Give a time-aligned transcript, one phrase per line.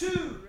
[0.00, 0.40] two,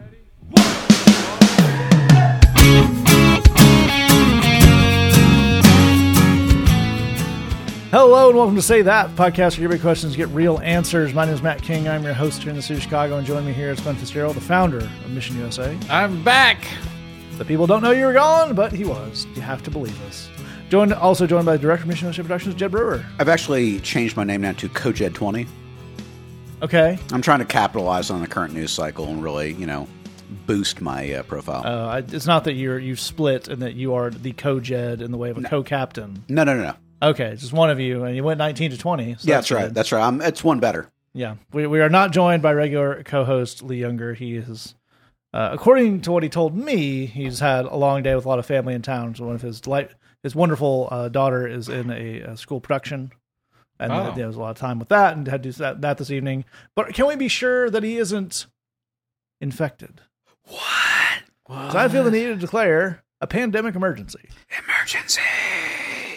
[7.89, 11.13] Hello and welcome to Say That podcast where your big questions get real answers.
[11.13, 11.89] My name is Matt King.
[11.89, 13.97] I'm your host here in the city of Chicago, and joining me here is Ben
[13.97, 15.77] Fitzgerald, the founder of Mission USA.
[15.89, 16.65] I'm back.
[17.37, 19.27] The people don't know you were gone, but he was.
[19.35, 20.29] You have to believe us.
[20.69, 23.05] Joined, also joined by the director of Mission USA Productions, Jed Brewer.
[23.19, 25.45] I've actually changed my name now to Cojed20.
[26.61, 26.97] Okay.
[27.11, 29.87] I'm trying to capitalize on the current news cycle and really, you know,
[30.45, 31.63] boost my uh, profile.
[31.65, 35.11] Uh, I- it's not that you're you've split and that you are the co-Jed in
[35.11, 36.23] the way of a co-captain.
[36.29, 36.73] no, no, no, no.
[37.03, 39.15] Okay, just one of you, and you went 19 to 20.
[39.15, 39.63] so yeah, that's right.
[39.65, 39.73] good.
[39.73, 40.05] That's right.
[40.05, 40.87] I'm, it's one better.
[41.13, 44.13] Yeah, we, we are not joined by regular co-host Lee Younger.
[44.13, 44.75] He is,
[45.33, 48.37] uh, according to what he told me, he's had a long day with a lot
[48.37, 49.15] of family in town.
[49.15, 49.89] So one of his delight,
[50.21, 53.11] his wonderful uh, daughter is in a, a school production,
[53.81, 54.13] and Oh.
[54.15, 56.11] there was a lot of time with that, and had to do that, that this
[56.11, 56.45] evening.
[56.75, 58.45] But can we be sure that he isn't
[59.41, 60.01] infected?
[60.47, 61.23] What?
[61.47, 64.29] Because I feel the need to declare a pandemic emergency.
[64.65, 65.21] Emergency.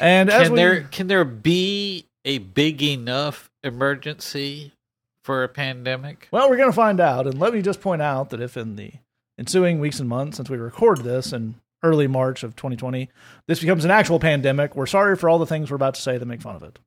[0.00, 4.72] And as Can we, there can there be a big enough emergency
[5.22, 6.28] for a pandemic?
[6.30, 7.26] Well, we're going to find out.
[7.26, 8.92] And let me just point out that if in the
[9.38, 13.08] ensuing weeks and months since we recorded this in early March of 2020,
[13.46, 16.18] this becomes an actual pandemic, we're sorry for all the things we're about to say
[16.18, 16.78] to make fun of it.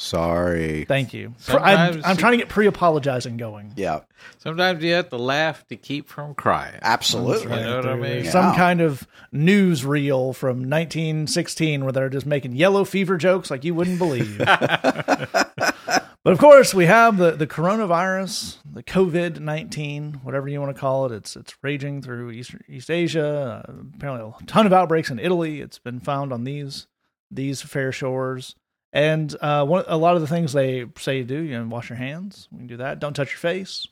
[0.00, 0.84] Sorry.
[0.84, 1.34] Thank you.
[1.38, 3.72] For- I'm, I'm trying to get pre apologizing going.
[3.76, 4.00] Yeah,
[4.38, 6.78] Sometimes you have to laugh to keep from crying.
[6.82, 7.52] absolutely.
[7.56, 8.24] You know what I mean?
[8.24, 8.30] Yeah.
[8.30, 13.64] Some kind of news reel from 1916 where they're just making yellow fever jokes like
[13.64, 14.38] you wouldn't believe.
[14.38, 20.80] but of course, we have the, the coronavirus, the COVID 19, whatever you want to
[20.80, 21.12] call it.
[21.12, 23.64] It's it's raging through East, East Asia.
[23.68, 25.60] Uh, apparently, a ton of outbreaks in Italy.
[25.60, 26.86] It's been found on these
[27.32, 28.54] these fair shores.
[28.92, 31.90] And uh, one, a lot of the things they say you do, you know, wash
[31.90, 32.48] your hands.
[32.52, 33.00] You can do that.
[33.00, 33.86] Don't touch your face.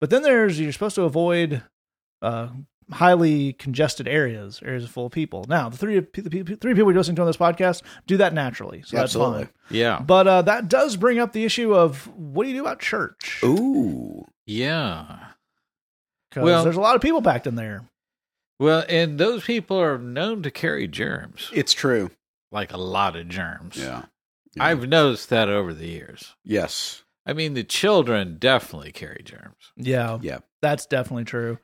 [0.00, 1.62] But then there's you're supposed to avoid
[2.22, 2.48] uh,
[2.92, 5.44] highly congested areas, areas full of people.
[5.48, 8.82] Now, the three the three people you're listening to on this podcast do that naturally,
[8.86, 9.48] so that's fine.
[9.70, 9.98] Yeah.
[10.00, 13.40] But uh, that does bring up the issue of what do you do about church?
[13.44, 14.26] Ooh.
[14.46, 15.18] Yeah.
[16.30, 17.88] 'Cause well- there's a lot of people packed in there.
[18.60, 22.10] Well, and those people are known to carry germs, It's true.
[22.52, 23.76] like a lot of germs.
[23.76, 24.04] Yeah.
[24.56, 24.64] Yeah.
[24.64, 26.34] I've noticed that over the years.
[26.44, 27.02] Yes.
[27.26, 29.72] I mean, the children definitely carry germs.
[29.76, 30.38] Yeah, Yeah.
[30.62, 31.58] that's definitely true.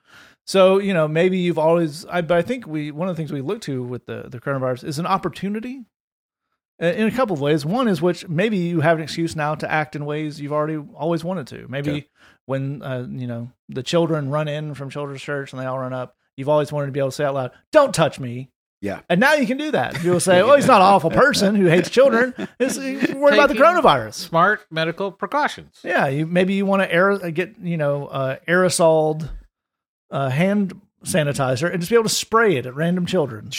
[0.44, 2.04] So you know, maybe you've always.
[2.06, 4.40] I, but I think we one of the things we look to with the the
[4.40, 5.84] coronavirus is an opportunity.
[6.78, 7.64] In a couple of ways.
[7.64, 10.78] One is which maybe you have an excuse now to act in ways you've already
[10.96, 11.66] always wanted to.
[11.68, 12.06] Maybe Okay.
[12.46, 15.92] when uh, you know the children run in from children's church and they all run
[15.92, 18.50] up, you've always wanted to be able to say out loud, "Don't touch me."
[18.82, 19.00] Yeah.
[19.08, 19.94] And now you can do that.
[19.94, 22.34] People say, "Oh, he's not an awful person who hates children.
[22.58, 25.78] He's he's worried about the coronavirus." Smart medical precautions.
[25.84, 29.30] Yeah, you maybe you want to aer- get you know uh, aerosoled
[30.10, 33.50] uh, hand sanitizer and just be able to spray it at random children.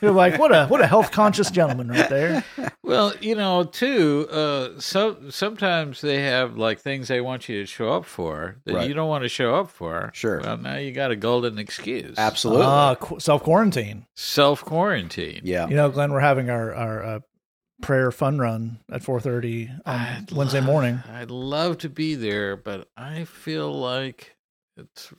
[0.00, 2.44] You're like, what a what a health conscious gentleman right there.
[2.84, 4.28] Well, you know, too.
[4.30, 8.74] Uh, so sometimes they have like things they want you to show up for that
[8.74, 8.88] Right.
[8.88, 10.10] you don't want to show up for.
[10.14, 10.40] Sure.
[10.40, 12.16] Well, now you got a golden excuse.
[12.16, 12.64] Absolutely.
[12.64, 14.06] Ah, qu- self quarantine.
[14.14, 15.40] Self quarantine.
[15.44, 15.66] yeah.
[15.68, 17.20] You know, Glenn, we're having our our uh,
[17.82, 21.02] prayer fun run at 4:30 on I'd Wednesday love- morning.
[21.12, 24.36] I'd love to be there, but I feel like
[24.76, 25.12] it's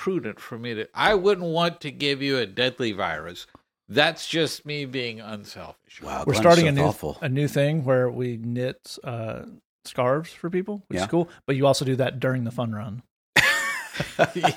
[0.00, 0.88] prudent for me to.
[0.94, 3.46] I wouldn't want to give you a deadly virus.
[3.86, 6.00] That's just me being unselfish.
[6.00, 6.20] Wow.
[6.26, 7.18] We're Glenn's starting so a new thoughtful.
[7.20, 9.42] a new thing where we knit uh,
[9.84, 11.02] scarves for people, which Yeah.
[11.04, 11.28] is cool.
[11.46, 13.02] But you also do that during the fun run.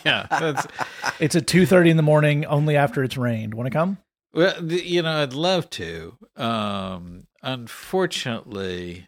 [0.05, 0.65] yeah, that's
[1.19, 3.53] It's at 2:30 in the morning, only after it's rained.
[3.53, 3.97] Want to come?
[4.33, 6.17] Well, you know, I'd love to.
[6.37, 9.07] Um, unfortunately,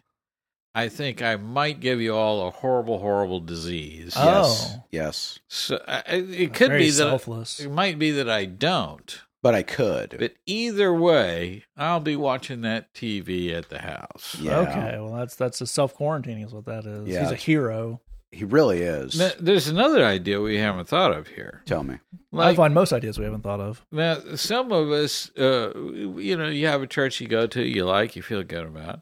[0.76, 4.12] I think I might give you all a horrible, horrible disease.
[4.14, 4.74] Yes.
[4.76, 4.84] Oh.
[4.92, 5.38] Yes.
[5.48, 7.58] So I, I- it could Very be that selfless.
[7.60, 9.20] it might be that I don't.
[9.42, 10.16] But I could.
[10.18, 14.36] But either way, I'll be watching that TV at the house.
[14.40, 14.58] Yeah.
[14.58, 17.06] Okay, well that's that's a self quarantining is what that is.
[17.08, 17.22] Yeah.
[17.22, 18.00] He's a hero.
[18.32, 19.16] he really is.
[19.18, 21.62] Now, there's another idea we haven't thought of here.
[21.64, 21.94] Tell me.
[22.32, 23.86] I Like, find most ideas we haven't thought of.
[23.92, 27.84] Now, some of us, uh, you know, you have a church you go to, you
[27.86, 29.00] like, you feel good about.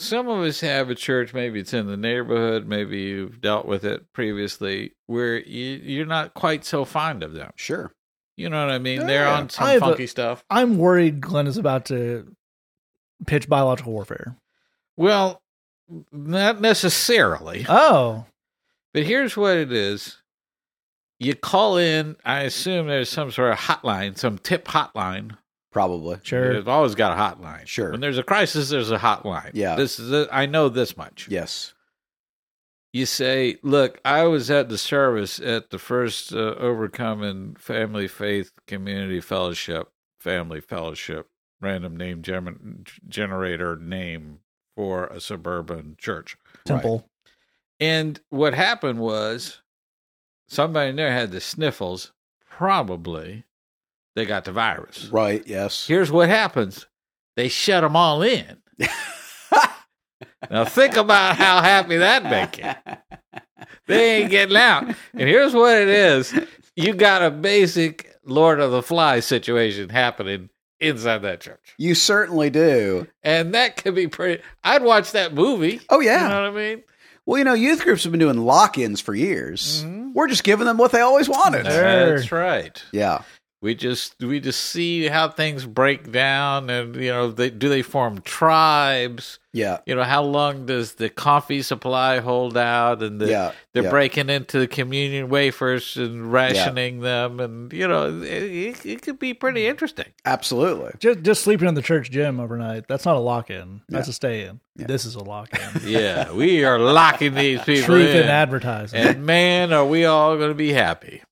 [0.00, 3.84] Some of us have a church, maybe it's in the neighborhood, maybe you've dealt with
[3.84, 7.50] it previously, where you, you're not quite so fond of them.
[7.56, 7.92] Sure.
[8.36, 9.06] You know what I mean?
[9.06, 9.34] They're Yeah.
[9.36, 10.44] on I some have a- funky stuff.
[10.48, 12.32] I'm worried Glenn is about to
[13.26, 14.36] pitch biological warfare.
[14.96, 15.42] Well,
[16.12, 18.26] not necessarily, Oh,
[18.94, 20.22] but here's what it is.
[21.18, 25.36] You call in, I assume there's some sort of hotline, some tip hotline
[25.70, 26.18] Probably.
[26.22, 26.54] sure.
[26.54, 27.66] They've always got a hotline.
[27.66, 27.92] Sure.
[27.92, 29.50] When there's a crisis, there's a hotline.
[29.54, 29.76] Yeah.
[29.76, 30.10] This is.
[30.12, 31.28] A, I know this much.
[31.30, 31.74] Yes.
[32.92, 38.52] you say, "Look, I was at the service at the first uh, Overcoming Family Faith
[38.66, 39.88] Community Fellowship,
[40.18, 41.28] Family Fellowship,
[41.60, 44.38] random name gem- generator name
[44.74, 47.08] for a suburban church." Temple.
[47.78, 49.60] And what happened was
[50.48, 52.12] somebody in there had the sniffles.
[52.50, 53.44] Probably
[54.18, 55.06] they got the virus.
[55.06, 55.42] Right.
[55.46, 55.86] Yes.
[55.86, 56.86] Here's what happens
[57.36, 58.58] they shut them all in.
[60.50, 62.94] now, think about how happy that make you.
[63.86, 64.84] They ain't getting out.
[64.84, 66.34] And here's what it is
[66.76, 70.50] you got a basic Lord of the Flies situation happening
[70.80, 71.74] inside that church.
[71.78, 73.06] You certainly do.
[73.22, 74.42] And that could be pretty.
[74.62, 75.80] I'd watch that movie.
[75.90, 76.22] Oh yeah.
[76.24, 76.82] You know what I mean?
[77.26, 79.84] Well, you know, youth groups have been doing lock-ins for years.
[79.84, 80.14] Mhm.
[80.14, 81.66] We're just giving them what they always wanted.
[81.66, 82.82] That's right.
[82.90, 83.22] Yeah.
[83.60, 87.82] We just we just see how things break down, and you know, they, do they
[87.82, 89.40] form tribes?
[89.52, 89.78] Yeah.
[89.86, 93.02] You know, how long does the coffee supply hold out?
[93.02, 93.90] And the, Yeah, they're yeah.
[93.90, 99.18] breaking into the communion wafers and rationing them, and you know, it, it, it could
[99.18, 100.12] be pretty interesting.
[100.24, 100.92] Absolutely.
[101.00, 102.86] Just just sleeping in the church gym overnight.
[102.86, 103.80] That's not a lock in.
[103.88, 104.10] That's Yeah.
[104.10, 104.60] a stay in.
[104.76, 104.86] Yeah.
[104.86, 105.80] This is a lock in.
[105.88, 109.00] Yeah, we are locking these people Truth in, in advertising.
[109.00, 111.22] and man, are we all going to be happy?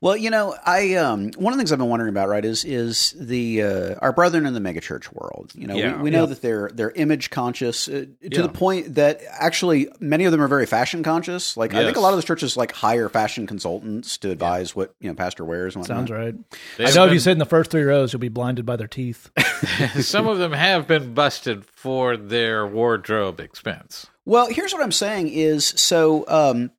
[0.00, 2.64] Well, you know, I um, one of the things I've been wondering about, right, is
[2.64, 5.52] is the uh, our brethren in the megachurch world.
[5.54, 5.96] You know, Yeah.
[5.96, 6.26] we, we know Yeah.
[6.26, 8.42] that they're they're image conscious uh, to Yeah.
[8.42, 11.56] the point that actually many of them are very fashion conscious.
[11.56, 14.94] Like I think a lot of those churches like hire fashion consultants to advise what
[15.00, 15.96] you know pastor wears and whatnot.
[15.98, 16.34] Sounds right.
[16.76, 18.66] They I have know if you sit in the first three rows, you'll be blinded
[18.66, 19.30] by their teeth.
[20.00, 24.06] some of them have been busted for their wardrobe expense.
[24.26, 26.24] Well, here's what I'm saying is so.
[26.28, 26.70] Um,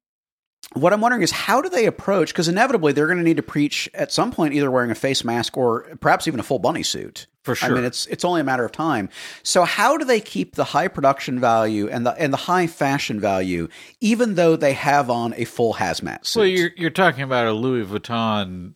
[0.73, 2.29] what I'm wondering is how do they approach?
[2.33, 5.23] Because inevitably they're going to need to preach at some point, either wearing a face
[5.23, 7.27] mask or perhaps even a full bunny suit.
[7.43, 7.69] For sure.
[7.71, 9.07] I mean, it's it's only a matter of time.
[9.43, 13.19] So how do they keep the high production value and the and the high fashion
[13.19, 13.67] value,
[14.01, 16.39] even though they have on a full hazmat suit?
[16.39, 18.75] Well, you're you're talking about a Louis Vuitton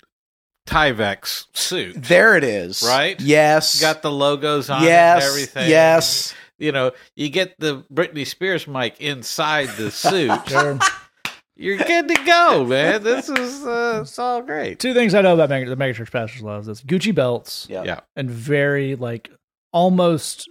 [0.67, 1.25] Tyvek
[1.57, 1.95] suit.
[2.03, 3.19] there it is, Right?
[3.19, 5.69] Yes, Got the logos on yes, it and everything.
[5.69, 6.33] yes.
[6.59, 10.31] You know, you get the Britney Spears mic inside the suit.
[10.47, 10.77] Sure.
[11.61, 13.03] You're good to go, man.
[13.03, 14.79] This is uh, it's all great.
[14.79, 17.83] Two things I know about mega, the megachurch pastors loves this: Gucci belts Yeah.
[17.83, 17.99] Yeah.
[18.15, 19.29] and very like
[19.73, 20.49] almost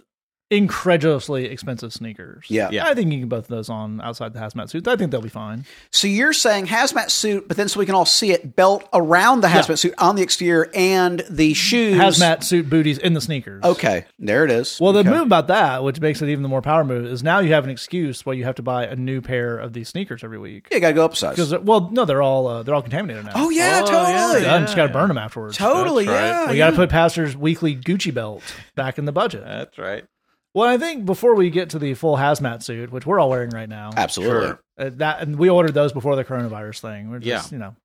[0.51, 2.45] incredulously expensive sneakers.
[2.49, 2.69] Yeah.
[2.71, 2.87] Yeah.
[2.87, 4.87] I think you can both of those on outside the hazmat suit.
[4.87, 5.65] I think they'll be fine.
[5.91, 9.41] So you're saying hazmat suit, but then so we can all see it, belt around
[9.41, 11.97] the hazmat suit on the exterior and the shoes.
[11.99, 13.63] Hazmat suit booties in the sneakers.
[13.63, 14.79] Okay, there it is.
[14.79, 15.09] Well, the Okay.
[15.11, 17.63] move about that, which makes it even the more power move, is now you have
[17.63, 20.67] an excuse why you have to buy a new pair of these sneakers every week.
[20.71, 21.31] Yeah, you gotta go upsize.
[21.31, 23.31] Because well, no, they're all uh, they're all contaminated now.
[23.35, 24.61] Oh yeah, Oh, totally, yeah, Done.
[24.63, 25.57] Just got to burn them afterwards.
[25.57, 26.13] totally, right.
[26.15, 26.51] yeah.
[26.51, 28.43] We got to put pastors' weekly Gucci belt
[28.75, 29.43] back in the budget.
[29.45, 30.03] That's right.
[30.53, 33.51] Well, I think before we get to the full hazmat suit, which we're all wearing
[33.51, 34.47] right now, absolutely.
[34.47, 34.59] Sure.
[34.77, 37.11] uh, that and we ordered those before the coronavirus thing.
[37.11, 37.75] We're just, you know,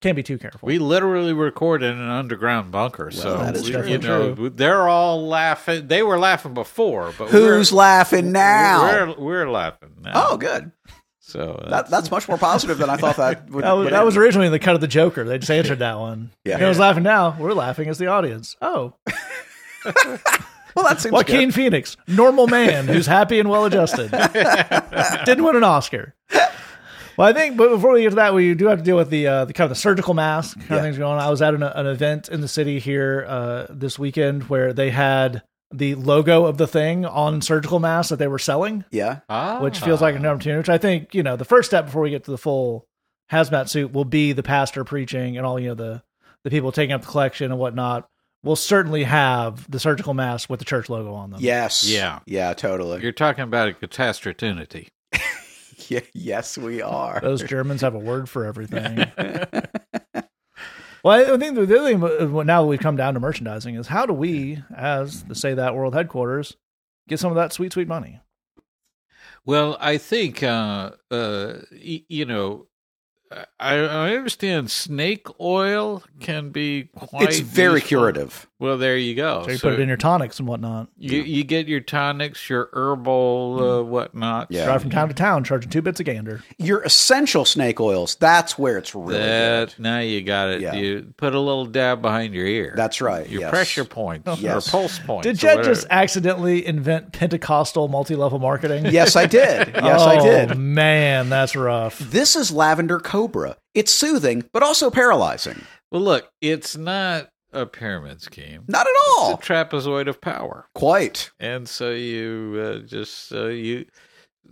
[0.00, 0.60] can't be too careful.
[0.66, 5.26] We literally record in an underground bunker, so that is we- you know they're all
[5.28, 5.86] laughing.
[5.86, 8.82] They were laughing before, but Who's we're, laughing now?
[8.82, 10.12] We're, we're laughing now.
[10.30, 10.72] oh, good.
[11.20, 13.62] so uh, That, that's much more positive than I thought that would.
[13.64, 15.22] that was, would that was originally the cut of the Joker.
[15.24, 16.30] They just answered that one.
[16.44, 16.54] Yeah.
[16.56, 17.36] You know who's laughing now?
[17.38, 18.56] We're laughing as the audience.
[18.60, 18.94] Oh,
[20.78, 21.54] well, that seems Joaquin good.
[21.54, 24.10] Phoenix, normal man who's happy and well adjusted,
[25.24, 26.14] didn't win an Oscar.
[27.16, 29.10] Well, I think, but before we get to that, we do have to deal with
[29.10, 30.76] the the, uh, the kind of the surgical mask kind Yeah.
[30.76, 31.18] of things going on.
[31.18, 34.90] I was at an, an event in the city here uh, this weekend where they
[34.90, 35.42] had
[35.74, 39.58] the logo of the thing on surgical masks that they were selling, Yeah, ah.
[39.60, 40.58] which feels like an opportunity.
[40.58, 42.86] Which I think you know the first step before we get to the full
[43.32, 46.02] hazmat suit will be the pastor preaching and all you know the
[46.44, 48.08] the people taking up the collection and whatnot.
[48.44, 51.40] Will certainly have the surgical mask with the church logo on them.
[51.42, 52.20] yes, Yeah.
[52.26, 53.02] yeah, totally.
[53.02, 54.88] You're talking about a catastrophe.
[55.88, 57.18] Yeah, yes, we are.
[57.22, 58.98] Those Germans have a word for everything.
[61.04, 63.86] well, I think the other thing uh, now that we've come down to merchandising is
[63.86, 66.56] how do we, as the Say That World headquarters,
[67.08, 68.20] get some of that sweet, sweet money?
[69.46, 72.66] Well, I think uh, uh, y- you know.
[73.60, 77.28] I, I understand snake oil can be quite.
[77.28, 77.88] it's very useful.
[77.88, 78.46] curative.
[78.60, 79.44] Well, there you go.
[79.44, 80.88] So you put it in your tonics and whatnot.
[80.98, 84.48] You, you get your tonics, your herbal uh, whatnot.
[84.50, 84.64] Yeah.
[84.64, 86.42] Drive from town to town, charging two bits a gander.
[86.58, 88.16] Your essential snake oils.
[88.16, 89.82] That's where it's really that good.
[89.82, 90.60] now you got it.
[90.60, 90.74] Yeah.
[90.74, 92.72] You put a little dab behind your ear.
[92.76, 93.28] That's right.
[93.28, 93.50] your yes.
[93.50, 94.66] pressure points Yes.
[94.66, 95.24] or pulse points.
[95.26, 98.86] Did or Jed just accidentally invent Pentecostal multi-level marketing?
[98.86, 99.68] Yes, I did.
[99.74, 100.58] Yes, I Oh, did.
[100.58, 101.98] Man, that's rough.
[102.00, 103.56] This is lavender cobra.
[103.74, 105.62] It's soothing, but also paralyzing.
[105.90, 108.64] Well, look, it's not a pyramid scheme.
[108.68, 109.34] Not at all.
[109.34, 111.30] It's a trapezoid of power, Quite.
[111.40, 113.86] and so you uh, just uh, you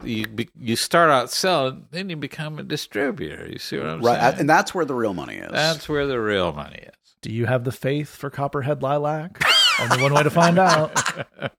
[0.03, 3.47] you be, you start out selling, then you become a distributor.
[3.49, 4.25] You see what I'm right, saying?
[4.25, 5.51] Right, and that's where the real money is.
[5.53, 7.17] That's where the real money is.
[7.23, 9.41] Do you have the faith for Copperhead Lilac?
[9.81, 10.93] Only one way to find out.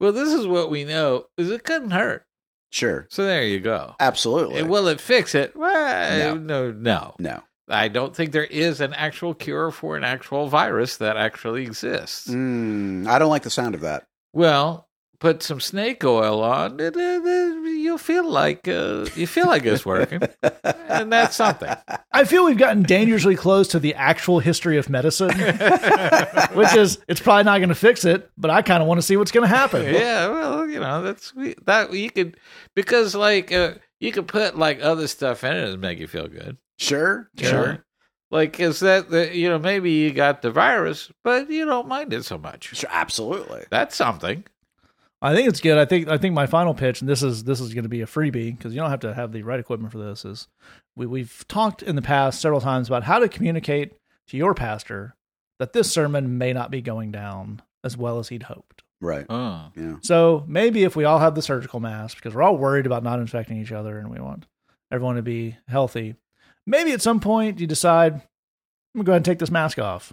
[0.00, 2.24] Well, this is what we know: is it couldn't hurt.
[2.70, 3.94] Sure, So there you go.
[4.00, 4.60] absolutely.
[4.60, 5.54] And Will it fix it?
[5.56, 10.48] Well, no, no, no, I don't think there is an actual cure for an actual
[10.48, 12.28] virus that actually exists.
[12.28, 14.04] mm, I don't like the sound of that.
[14.32, 14.88] Well,
[15.20, 20.22] put some snake oil on, you'll feel like uh, you feel like it's working,
[20.64, 21.72] and that's something.
[22.12, 25.28] I feel we've gotten dangerously close to the actual history of medicine,
[26.54, 29.02] which is it's probably not going to fix it, but I kind of want to
[29.02, 29.84] see what's going to happen.
[29.84, 32.36] Yeah, well, you know, that's we- that you could
[32.74, 36.28] because like uh, you could put like other stuff in it and make you feel
[36.28, 36.56] good.
[36.78, 37.50] Sure, you know?
[37.50, 37.84] sure,
[38.30, 42.12] Like is that the you know maybe you got the virus, but you don't mind
[42.12, 42.74] it so much.
[42.76, 43.64] sure, absolutely.
[43.70, 44.44] That's something.
[45.22, 45.76] I think it's good.
[45.76, 48.00] I think I think my final pitch, and this is this is going to be
[48.00, 50.24] a freebie because you don't have to have the right equipment for this.
[50.24, 50.48] Is
[50.96, 53.92] we we've talked in the past several times about how to communicate
[54.28, 55.14] to your pastor
[55.58, 58.82] that this sermon may not be going down as well as he'd hoped.
[59.02, 59.26] Right.
[59.28, 59.96] Oh, Yeah.
[60.02, 63.18] So maybe if we all have the surgical mask because we're all worried about not
[63.18, 64.46] infecting each other and we want
[64.90, 66.16] everyone to be healthy,
[66.66, 68.22] maybe at some point you decide I'm
[68.96, 70.12] gonna go ahead and take this mask off.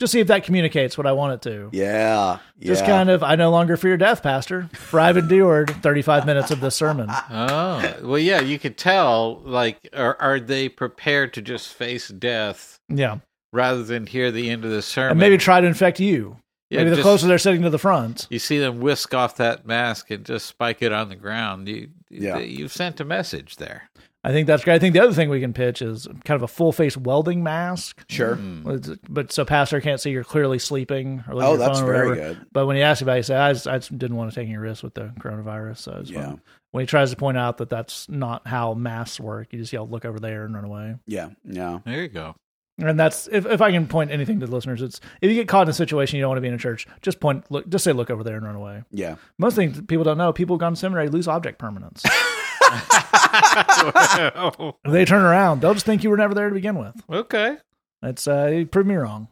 [0.00, 1.68] Just see if that communicates what I want it to.
[1.72, 2.38] Yeah.
[2.60, 2.88] Just yeah.
[2.88, 4.68] kind of, I no longer fear death, Pastor.
[4.72, 7.06] For I've endured 35 minutes of this sermon.
[7.10, 8.40] oh, well, yeah.
[8.40, 9.40] You could tell.
[9.44, 13.18] Like, are are they prepared to just face death Yeah.
[13.52, 15.12] rather than hear the end of the sermon?
[15.12, 16.38] And maybe try to infect you.
[16.70, 18.26] Yeah, maybe the just- closer they're sitting to the front.
[18.30, 21.68] you see them whisk off that mask and just spike it on the ground.
[21.68, 22.38] You, Yeah.
[22.38, 23.90] you've sent a message there.
[24.26, 24.74] I think that's great.
[24.74, 27.42] I think the other thing we can pitch is kind of a full face welding
[27.42, 28.04] mask.
[28.08, 28.36] Sure.
[28.36, 28.98] Mm.
[29.08, 32.34] But so Pastor can't see you're clearly sleeping or Oh, that's or very whatever.
[32.34, 32.46] good.
[32.50, 34.34] But when he asked about it, he said, I just, I just didn't want to
[34.34, 35.76] take any risks with the coronavirus.
[35.78, 36.24] So Yeah.
[36.24, 36.40] fine.
[36.70, 39.86] when he tries to point out that that's not how masks work, you just yell,
[39.86, 40.94] look over there and run away.
[41.06, 41.28] Yeah.
[41.44, 41.80] Yeah.
[41.84, 42.34] There you go.
[42.78, 45.46] And that's if, if I can point anything to the listeners, it's if you get
[45.48, 47.68] caught in a situation you don't want to be in a church, just point look
[47.68, 48.82] just say look over there and run away.
[48.90, 49.16] Yeah.
[49.38, 52.02] Most things people don't know, people who've gone to seminary lose object permanence.
[52.72, 56.94] if they turn around, they'll just think you were never there to begin with.
[57.10, 57.56] okay.
[58.02, 59.28] It's uh you proved me wrong.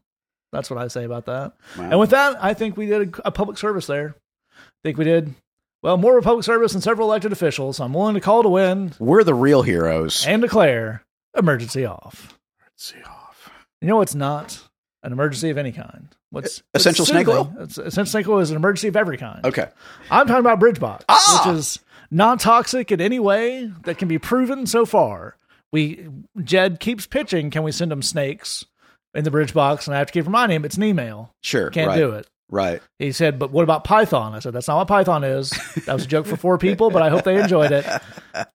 [0.53, 1.53] That's what I say about that.
[1.79, 1.91] Wow.
[1.91, 4.15] And with that, I think we did a, a public service there.
[4.59, 5.35] I think we did
[5.83, 7.81] well more of a public service than several elected officials.
[7.81, 10.27] I'm willing to call to win We're the real heroes.
[10.27, 11.05] and declare
[11.37, 12.39] emergency off.
[12.77, 13.51] See off.
[13.81, 14.61] You know what's not
[15.03, 16.09] an emergency of any kind?
[16.31, 17.55] What's Essential what's snake oil?
[17.61, 19.45] It's, essential snake oil is an emergency of every kind.
[19.45, 19.69] Okay.
[20.11, 21.43] I'm talking about Bridgebox, Ah!
[21.47, 21.79] which is
[22.13, 25.37] non toxic in any way that can be proven so far.
[25.73, 26.07] We
[26.45, 27.51] Jed keeps pitching.
[27.51, 28.65] Can we send him snakes
[29.15, 29.87] in the bridge box?
[29.87, 31.35] And I have to keep reminding him it's an email.
[31.43, 31.71] Sure.
[31.71, 31.97] Can't right.
[31.97, 32.29] do it.
[32.51, 32.83] Right.
[32.99, 35.51] He said, "But what about Python?" I said, "That's not what Python is.
[35.87, 37.87] That was a joke for four people, but I hope they enjoyed it.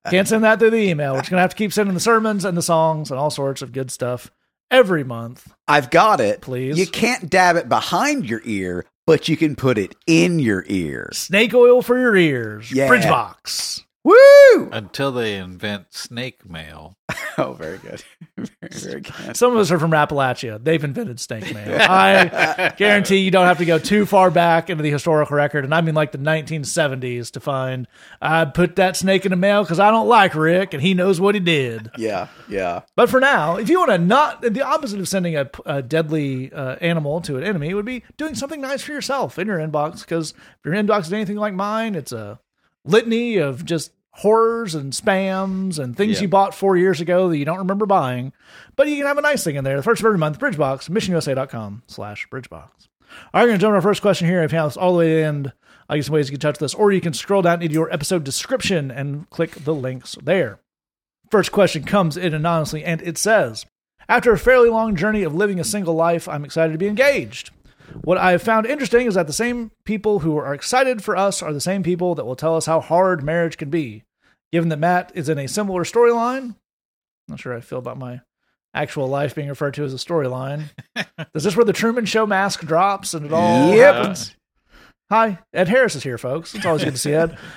[0.09, 1.13] Can't send that through the email.
[1.13, 3.63] We're just gonna have to keep sending the sermons and the songs and all sorts
[3.63, 4.29] of good stuff
[4.69, 5.51] every month.
[5.67, 6.41] I've got it.
[6.41, 6.77] Please.
[6.77, 11.09] You can't dab it behind your ear, but you can put it in your ear.
[11.13, 12.71] Snake oil for your ears.
[12.71, 12.87] Yeah.
[12.87, 13.85] Bridge box.
[14.03, 14.69] Woo!
[14.71, 16.97] Until they invent snake mail.
[17.39, 18.03] Oh, very good.
[18.37, 19.33] Very, very.
[19.33, 20.63] Some of us are from Appalachia.
[20.63, 21.77] They've invented snake mail.
[21.79, 25.73] I guarantee you don't have to go too far back into the historical record, and
[25.73, 27.87] I mean like the 1970s to find
[28.21, 31.19] I put that snake in the mail because I don't like Rick and he knows
[31.19, 31.89] what he did.
[31.97, 32.27] Yeah.
[32.47, 32.81] Yeah.
[32.95, 36.51] But for now, if you want to not, the opposite of sending a, a deadly
[36.51, 40.01] uh, animal to an enemy would be doing something nice for yourself in your inbox.
[40.01, 42.39] Because if your inbox is anything like mine, it's a
[42.85, 46.23] litany of just horrors and spams and things Yeah.
[46.23, 48.33] you bought four years ago that you don't remember buying.
[48.75, 49.77] But you can have a nice thing in there.
[49.77, 52.49] The first of every month, Bridgebox, missionusa.com slash Bridgebox.
[52.51, 52.65] All
[53.33, 54.43] right, we're going to jump to our first question here.
[54.43, 55.53] If you have this all the way to the end,
[55.89, 57.73] I'll give you some ways you can touch this, or you can scroll down into
[57.73, 60.59] your episode description and click the links there.
[61.31, 63.65] First question comes in anonymously, and it says
[64.09, 67.51] After a fairly long journey of living a single life, I'm excited to be engaged.
[68.03, 71.41] What I have found interesting is that the same people who are excited for us
[71.41, 74.03] are the same people that will tell us how hard marriage can be.
[74.51, 76.55] Given that Matt is in a similar storyline,
[77.27, 78.21] not sure I feel about my
[78.73, 80.65] actual life being referred to as a storyline.
[81.35, 83.95] is this where the Truman Show mask drops and it all Yep.
[83.95, 84.35] happens?
[85.09, 86.53] Hi, Ed Harris is here, folks.
[86.55, 87.37] It's always good to see Ed.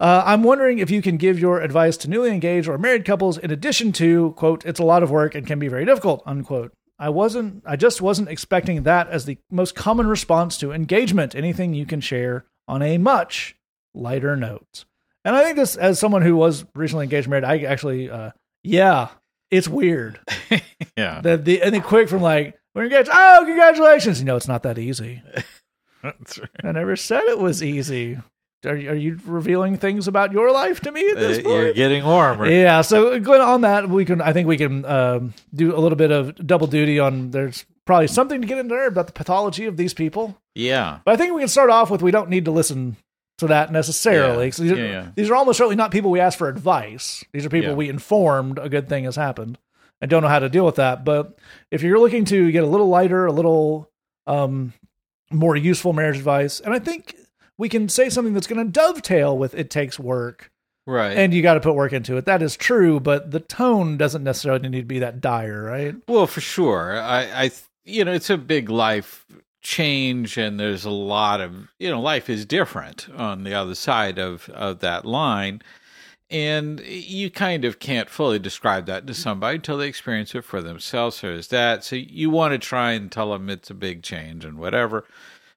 [0.00, 3.38] Uh, I'm wondering if you can give your advice to newly engaged or married couples
[3.38, 6.72] in addition to, quote, it's a lot of work and can be very difficult, unquote.
[6.98, 11.36] I wasn't, I just wasn't expecting that as the most common response to engagement.
[11.36, 13.54] Anything you can share on a much
[13.94, 14.84] lighter note.
[15.24, 18.30] And I think this, as someone who was recently engaged, married, I actually, uh,
[18.62, 19.08] yeah,
[19.50, 20.20] it's weird.
[20.96, 21.20] Yeah.
[21.22, 23.08] The, the, and the quick from like, we're engaged.
[23.12, 24.20] Oh, congratulations.
[24.20, 25.22] You know, it's not that easy.
[26.02, 26.48] That's right.
[26.62, 28.18] I never said it was easy.
[28.64, 31.54] are, you- are you revealing things about your life to me at this Uh, point?
[31.64, 32.46] You're getting warmer.
[32.48, 34.20] Yeah, so going on that, we can.
[34.20, 37.30] I think we can um, do a little bit of double duty on.
[37.32, 41.00] There's probably something to get into there about the pathology of these people, Yeah.
[41.04, 42.96] but I think we can start off with we don't need to listen
[43.38, 44.46] to that necessarily.
[44.46, 45.08] Yeah, these, are, yeah, yeah.
[45.14, 47.24] these are almost certainly not people we ask for advice.
[47.32, 49.58] These are people we informed a good thing has happened
[50.00, 51.04] and don't know how to deal with that.
[51.04, 51.38] But
[51.70, 53.90] if you're looking to get a little lighter, a little
[54.26, 54.72] um,
[55.30, 57.16] more useful marriage advice, and I think
[57.58, 60.50] we can say something that's going to dovetail with "It Takes Work."
[60.86, 61.16] Right.
[61.16, 62.26] and you got to put work into it.
[62.26, 65.96] That is true, but the tone doesn't necessarily need to be that dire, right?
[66.06, 67.00] Well, for sure.
[67.00, 67.50] I, I,
[67.84, 69.24] you know, it's a big life
[69.64, 74.18] change, and there's a lot of, you know, life is different on the other side
[74.18, 75.62] of of that line,
[76.30, 79.22] and you kind of can't fully describe that to mm-hmm.
[79.22, 81.16] somebody until they experience it for themselves.
[81.16, 81.82] So there's that.
[81.82, 85.04] So you want to try and tell them it's a big change and whatever.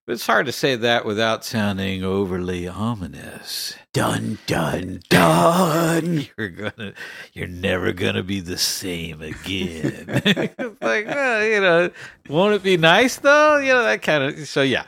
[0.09, 3.75] It's hard to say that without sounding overly ominous.
[3.91, 6.27] Dun dun dun.
[6.37, 6.93] you're gonna
[7.33, 11.91] you're never gonna be the same again it's like well, you know
[12.29, 14.83] won't it be nice though you know that kind of so yeah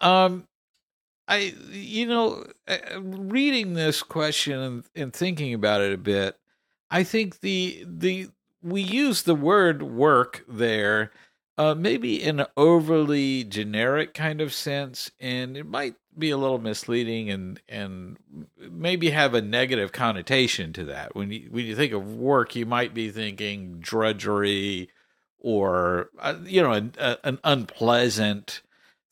[0.00, 0.46] um
[1.28, 6.38] i you know uh, reading this question and, and thinking about it a bit
[6.90, 8.28] i think the the
[8.62, 11.12] we use the word work there
[11.56, 16.58] uh, maybe in an overly generic kind of sense, and it might be a little
[16.58, 18.16] misleading and and
[18.70, 21.14] maybe have a negative connotation to that.
[21.14, 24.90] When you when you think of work, you might be thinking drudgery
[25.38, 28.62] or uh, you know an, a, an unpleasant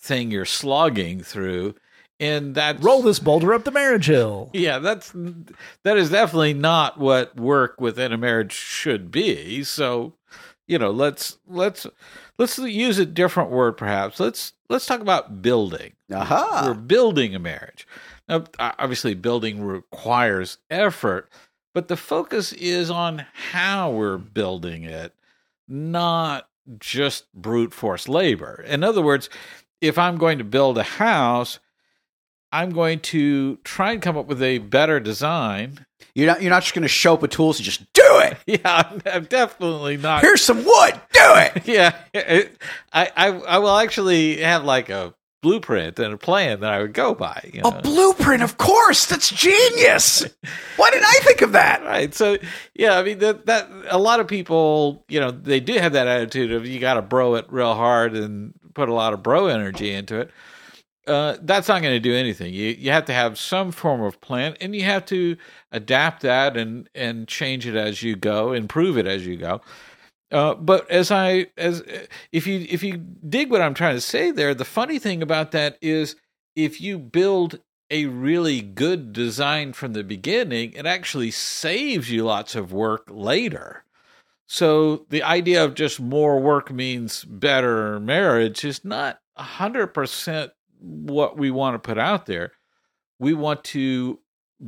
[0.01, 1.75] thing you're slogging through,
[2.19, 4.51] and that Roll this boulder up the marriage hill.
[4.53, 5.13] yeah, that's
[5.83, 9.63] that is definitely not what work within a marriage should be.
[9.65, 10.15] So,
[10.67, 11.87] you know, let's let's
[12.43, 14.19] let's use a different word perhaps.
[14.19, 15.93] Let's let's talk about building.
[16.67, 17.87] We're building a marriage.
[18.29, 21.31] Now, obviously building requires effort,
[21.73, 25.15] but the focus is on how we're building it,
[25.69, 28.65] not just brute force labor.
[28.67, 29.31] In other words,
[29.81, 31.61] if I'm going to build a house,
[32.53, 35.87] I'm going to try and come up with a better design.
[36.15, 36.43] You're not.
[36.43, 38.37] You're not just going to show up with tools and just do it.
[38.47, 40.21] Yeah, I'm, I'm definitely not.
[40.21, 41.01] Here's some wood.
[41.13, 41.63] Do it.
[41.67, 42.59] yeah, it,
[42.93, 46.93] I, I I will actually have like a blueprint and a plan that I would
[46.93, 47.51] go by.
[47.53, 47.71] You know?
[47.71, 49.07] A blueprint, of course.
[49.07, 50.25] That's genius.
[50.77, 51.83] Why didn't I think of that?
[51.83, 52.15] right.
[52.15, 52.37] So
[52.75, 56.09] yeah, I mean that that a lot of people, you know, they do have that
[56.09, 59.47] attitude of you got to bro it real hard and put a lot of bro
[59.47, 60.31] energy into it.
[61.07, 62.55] Uh, that's not going to do anything.
[62.55, 65.37] You you have to have some form of plan, and you have to
[65.73, 69.61] adapt that and and change it as you go, improve it as you go.
[70.31, 71.83] Uh, but as I as
[72.31, 75.51] if you if you dig what I'm trying to say there, the funny thing about
[75.53, 76.17] that is
[76.55, 77.59] if you build
[77.91, 83.85] a really good design from the beginning, it actually saves you lots of work later.
[84.47, 90.53] So the idea of just more work means better marriage is not hundred percent
[90.83, 92.53] what we want to put out there.
[93.19, 94.19] We want to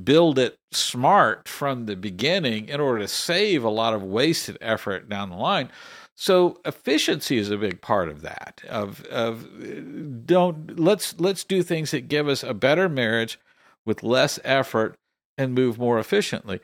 [0.03, 5.09] build it smart from the beginning in order to save a lot of wasted effort
[5.09, 5.70] down the line.
[6.16, 8.62] So efficiency is a big part of that.
[8.68, 13.38] Of of don't let's let's do things that give us a better marriage
[13.85, 14.96] with less effort
[15.37, 16.61] and move more efficiently.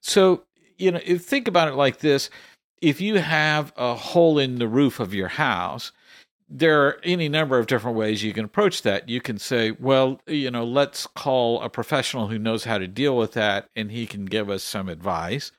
[0.00, 0.44] So,
[0.78, 2.30] you know, if think about it like this,
[2.80, 5.92] if you have a hole in the roof of your house,
[6.48, 9.08] there are any number of different ways you can approach that.
[9.08, 13.16] You can say, well, you know, let's call a professional who knows how to deal
[13.16, 15.52] with that and he can give us some advice.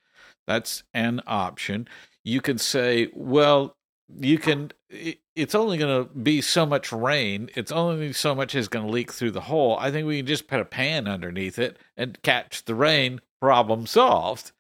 [0.47, 1.87] That's an option.
[2.23, 3.75] You can say, well,
[4.19, 7.49] you can, it's only going to be so much rain.
[7.55, 9.77] It's only so much is going to leak through the hole.
[9.79, 13.21] I think we can just put a pan underneath it and catch the rain.
[13.39, 14.51] Problem solved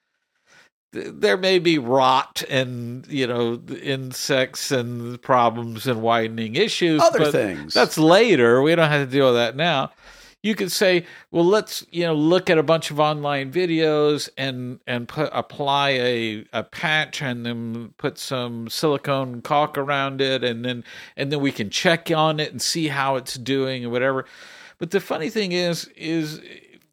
[0.91, 7.31] there may be rot and you know insects and problems and widening issues Other but
[7.31, 7.73] things.
[7.73, 8.61] that's later.
[8.61, 9.91] We don't have to deal with that now.
[10.41, 14.79] You could say well let's you know look at a bunch of online videos and
[14.87, 20.63] and put apply a a patch and then put some silicone caulk around it and
[20.65, 20.83] then
[21.17, 24.25] and then we can check on it and see how it's doing and whatever.
[24.79, 26.39] But the funny thing is is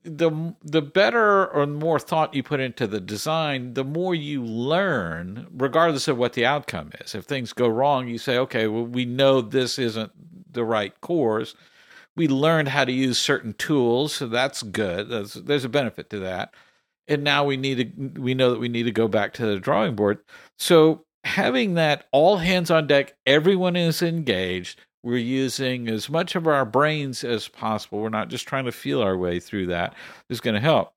[0.06, 5.48] the the better or more thought you put into the design, the more you learn,
[5.52, 7.14] regardless of what the outcome is.
[7.14, 10.12] If things go wrong, you say, okay, well, we know this isn't
[10.52, 11.54] the right course.
[12.14, 15.10] We learned how to use certain tools, so that's good.
[15.10, 16.54] There's, there's a benefit to that.
[17.08, 19.60] And now we need to we know that we need to go back to the
[19.60, 20.18] drawing board.
[20.58, 24.80] So having that all hands on deck, everyone is engaged.
[25.06, 28.00] We're using as much of our brains as possible.
[28.00, 29.94] We're not just trying to feel our way through that.
[30.28, 30.92] Is going to help.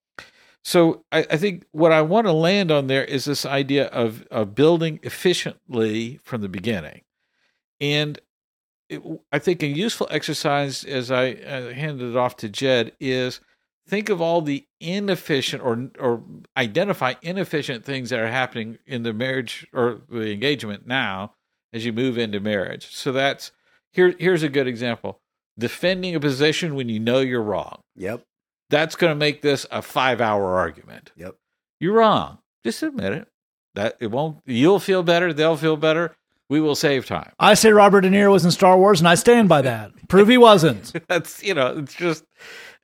[0.63, 4.25] So I, I, think what I want to land on there is this idea of
[4.31, 7.01] of building efficiently from the beginning,
[7.79, 8.19] and
[8.89, 13.41] it, I think a useful exercise, as I uh, handed it off to Jed, is
[13.87, 16.23] think of all the inefficient or or
[16.57, 21.35] identify inefficient things that are happening in the marriage or the engagement now
[21.71, 22.87] as you move into marriage.
[22.87, 23.51] So that's
[23.91, 24.15] here.
[24.19, 25.19] Here's a good example:
[25.57, 27.81] defending a position when you know you're wrong.
[27.95, 28.23] Yep.
[28.69, 31.11] That's going to make this a five-hour argument.
[31.15, 31.35] Yep.
[31.79, 32.37] You're wrong.
[32.63, 33.27] Just admit it.
[33.75, 34.37] That it won't.
[34.45, 35.33] You'll feel better.
[35.33, 36.15] They'll feel better.
[36.49, 37.31] We will save time.
[37.39, 39.91] I say Robert De Niro was in Star Wars, and I stand by that.
[40.07, 40.91] Prove he wasn't.
[41.07, 41.77] That's you know.
[41.77, 42.25] It's just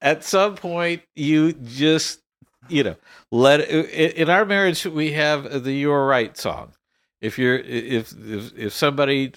[0.02, 2.22] at some point you just
[2.70, 2.96] you know
[3.32, 6.74] let It, in our marriage we have the "You Are Right" song.
[7.22, 9.34] If you're if if if somebody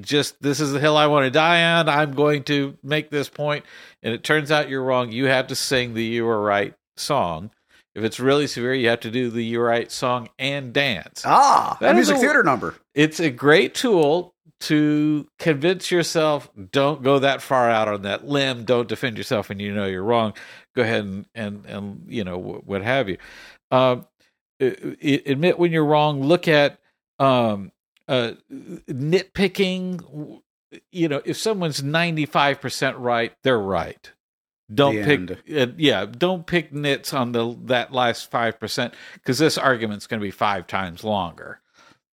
[0.00, 3.28] just this is the hill I want to die on, I'm going to make this
[3.28, 3.64] point,
[4.02, 5.12] and it turns out you're wrong.
[5.12, 7.50] You have to sing the "You Are Right" song.
[7.94, 11.22] If it's really severe, you have to do the "You Are Right" song and dance.
[11.24, 12.74] Ah, that, that music a, theater number.
[12.94, 18.64] It's a great tool to convince yourself don't go that far out on that limb
[18.64, 20.32] don't defend yourself and you know you're wrong
[20.74, 23.18] go ahead and and, and you know what have you
[23.70, 23.96] uh,
[24.58, 26.78] admit when you're wrong look at
[27.18, 27.72] um,
[28.08, 30.40] uh, nitpicking
[30.92, 34.12] you know if someone's 95% right they're right
[34.72, 35.04] don't the
[35.36, 40.20] pick uh, yeah don't pick nits on the that last 5% because this argument's going
[40.20, 41.60] to be five times longer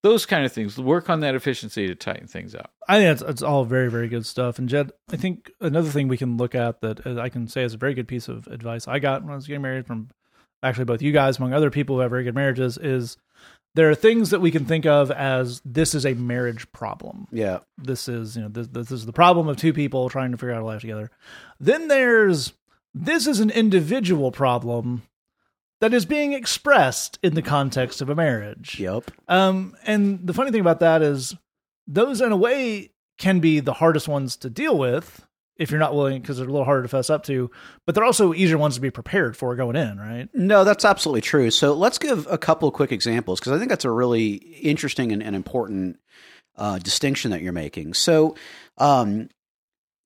[0.04, 0.78] those kind of things.
[0.78, 2.72] Work on that efficiency to tighten things up.
[2.88, 4.60] I think it's, it's all very, very good stuff.
[4.60, 7.64] And Jed, I think another thing we can look at that uh, I can say
[7.64, 10.10] is a very good piece of advice I got when I was getting married from
[10.62, 13.18] actually both you guys, among other people who have very good marriages, is
[13.76, 17.28] there are things that we can think of as this is a marriage problem.
[17.32, 17.60] Yeah.
[17.78, 20.54] This is, you know, this, this is the problem of two people trying to figure
[20.54, 21.10] out a life together.
[21.60, 22.54] Then there's
[22.94, 25.04] this is an individual problem
[25.82, 28.80] that is being expressed in the context of a marriage.
[28.80, 29.12] Yep.
[29.28, 31.36] Um, and the funny thing about that is
[31.88, 35.26] those in a way can be the hardest ones to deal with
[35.58, 37.52] if you're not willing because they're a little harder to fess up to,
[37.86, 40.28] but they're also easier ones to be prepared for going in, right?
[40.34, 41.52] No, that's absolutely true.
[41.52, 45.22] So let's give a couple quick examples because I think that's a really interesting and,
[45.22, 46.00] and important
[46.58, 47.94] uh, distinction that you're making.
[47.94, 48.36] So,
[48.78, 49.30] um,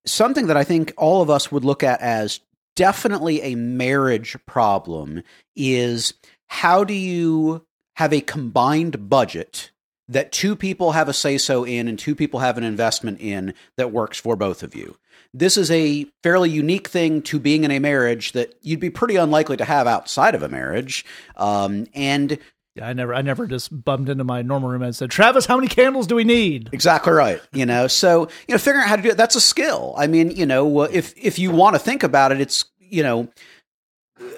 [0.05, 2.39] something that I think all of us would look at as
[2.75, 5.23] definitely a marriage problem
[5.55, 6.13] is
[6.47, 9.71] how do you have a combined budget
[10.07, 13.53] that two people have a say so in and two people have an investment in
[13.75, 14.95] that works for both of you.
[15.33, 19.15] This is a fairly unique thing to being in a marriage that you'd be pretty
[19.15, 21.05] unlikely to have outside of a marriage.
[21.35, 22.37] Um, and
[22.75, 25.55] yeah, I never, I never just bumped into my normal room and said, "Travis, how
[25.55, 27.41] many candles do we need?" Exactly right.
[27.51, 29.95] You know, so you know, figuring out how to do it—that's a skill.
[29.97, 33.29] I mean, you know, if if you want to think about it, it's you know,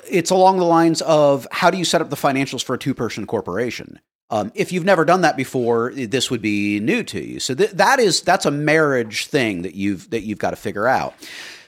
[0.10, 2.94] it's along the lines of how do you set up the financials for a two
[2.94, 4.00] person corporation?
[4.32, 7.40] Um, if you've never done that before, this would be new to you.
[7.40, 10.88] So th- that is that's a marriage thing that you've that you've got to figure
[10.88, 11.16] out.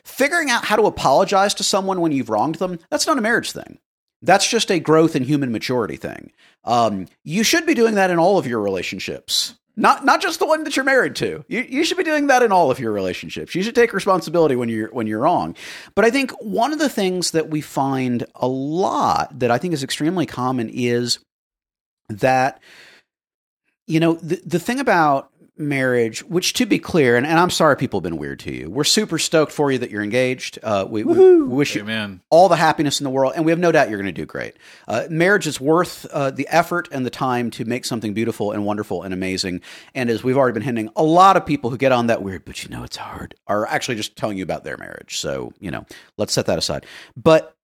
[0.03, 3.51] Figuring out how to apologize to someone when you've wronged them that's not a marriage
[3.51, 3.79] thing.
[4.21, 6.31] That's just a growth and human maturity thing.
[6.63, 9.55] Um, you should be doing that in all of your relationships.
[9.75, 11.43] Not not just the one that you're married to.
[11.47, 13.55] You you should be doing that in all of your relationships.
[13.55, 15.55] You should take responsibility when you're when you're wrong.
[15.95, 19.73] But I think one of the things that we find a lot that I think
[19.73, 21.17] is extremely common is
[22.19, 22.61] that
[23.87, 27.77] you know the the thing about marriage, which to be clear, and, and, I'm sorry
[27.77, 28.69] people have been weird to you.
[28.69, 30.59] We're super stoked for you that you're engaged.
[30.61, 32.13] Uh, we, we, wish Amen.
[32.13, 34.21] you all the happiness in the world, and we have no doubt you're going to
[34.21, 34.55] do great.
[34.87, 38.65] Uh, marriage is worth uh, the effort and the time to make something beautiful and
[38.65, 39.61] wonderful and amazing.
[39.93, 42.43] And as we've already been hinting, a lot of people who get on that weird,
[42.45, 45.17] but you know it's hard, are actually just telling you about their marriage.
[45.17, 45.85] So you know,
[46.17, 46.85] let's set that aside.
[47.15, 47.55] But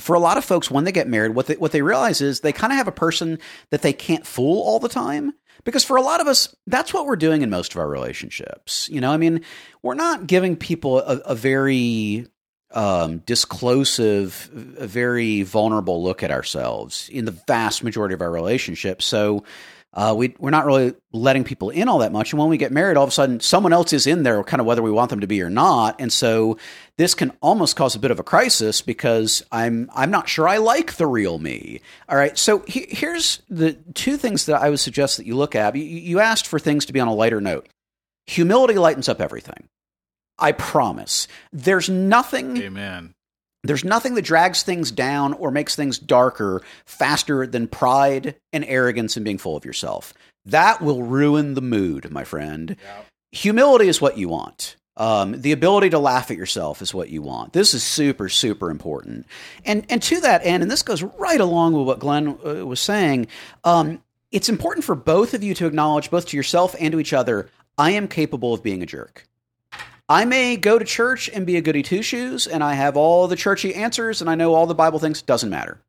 [0.00, 2.40] for a lot of folks, when they get married, what they, what they realize is
[2.40, 3.38] they kind of have a person
[3.70, 5.32] that they can't fool all the time.
[5.62, 8.88] Because for a lot of us, that's what we're doing in most of our relationships.
[8.90, 9.42] You know, I mean,
[9.82, 12.26] we're not giving people a, a very
[12.70, 19.04] um, disclosive, a very vulnerable look at ourselves in the vast majority of our relationships.
[19.04, 19.44] So
[19.92, 22.32] uh, we, we're not really letting people in all that much.
[22.32, 24.60] And when we get married, all of a sudden someone else is in there, kind
[24.60, 26.00] of whether we want them to be or not.
[26.00, 26.58] And so
[26.96, 30.58] this can almost cause a bit of a crisis because I'm I'm not sure I
[30.58, 31.80] like the real me.
[32.08, 35.56] All right, so he, here's the two things that I would suggest that you look
[35.56, 35.74] at.
[35.74, 37.68] You, you asked for things to be on a lighter note.
[38.26, 39.68] Humility lightens up everything.
[40.38, 41.26] I promise.
[41.52, 42.56] There's nothing.
[42.58, 43.14] Amen.
[43.62, 49.16] There's nothing that drags things down or makes things darker faster than pride and arrogance
[49.16, 50.14] and being full of yourself.
[50.46, 52.76] That will ruin the mood, my friend.
[53.32, 54.76] humility is what you want.
[54.96, 57.52] Um, the ability to laugh at yourself is what you want.
[57.52, 59.26] This is super, super important.
[59.64, 62.80] And and to that end, and this goes right along with what Glenn uh, was
[62.80, 63.28] saying.
[63.64, 67.12] Um, it's important for both of you to acknowledge, both to yourself and to each
[67.12, 69.26] other, I am capable of being a jerk.
[70.10, 73.28] I may go to church and be a goody two shoes, and I have all
[73.28, 75.22] the churchy answers, and I know all the Bible things.
[75.22, 75.80] Doesn't matter.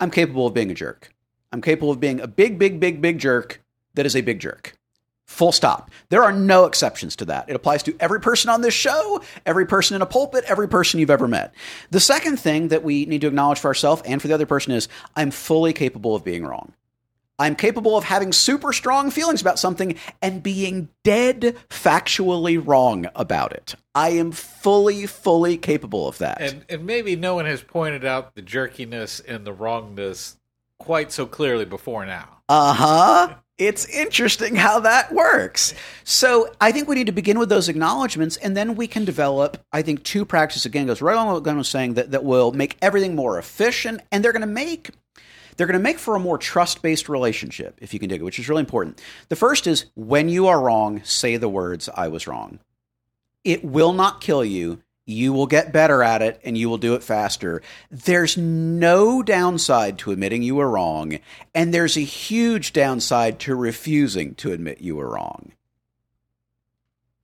[0.00, 1.12] I'm capable of being a jerk.
[1.52, 4.78] I'm capable of being a big, big, big, big jerk that is a big jerk.
[5.26, 5.90] Full stop.
[6.08, 7.50] There are no exceptions to that.
[7.50, 10.98] It applies to every person on this show, every person in a pulpit, every person
[10.98, 11.52] you've ever met.
[11.90, 14.72] The second thing that we need to acknowledge for ourselves and for the other person
[14.72, 16.72] is I'm fully capable of being wrong.
[17.38, 23.52] I'm capable of having super strong feelings about something and being dead factually wrong about
[23.52, 23.74] it.
[23.94, 26.40] I am fully, fully capable of that.
[26.40, 30.36] And and maybe no one has pointed out the jerkiness and the wrongness
[30.78, 32.38] quite so clearly before now.
[32.48, 33.34] Uh huh.
[33.58, 35.74] It's interesting how that works.
[36.04, 39.58] So I think we need to begin with those acknowledgments, and then we can develop,
[39.72, 40.64] I think, two practices.
[40.64, 43.36] Again, goes right along with what Glenn was saying that, that will make everything more
[43.36, 44.90] efficient, and they're going to make
[45.58, 48.24] they're going to make for a more trust based relationship, if you can dig it,
[48.24, 49.02] which is really important.
[49.28, 52.60] The first is when you are wrong, say the words, I was wrong.
[53.44, 54.80] It will not kill you.
[55.04, 57.60] You will get better at it and you will do it faster.
[57.90, 61.18] There's no downside to admitting you were wrong,
[61.54, 65.52] and there's a huge downside to refusing to admit you were wrong.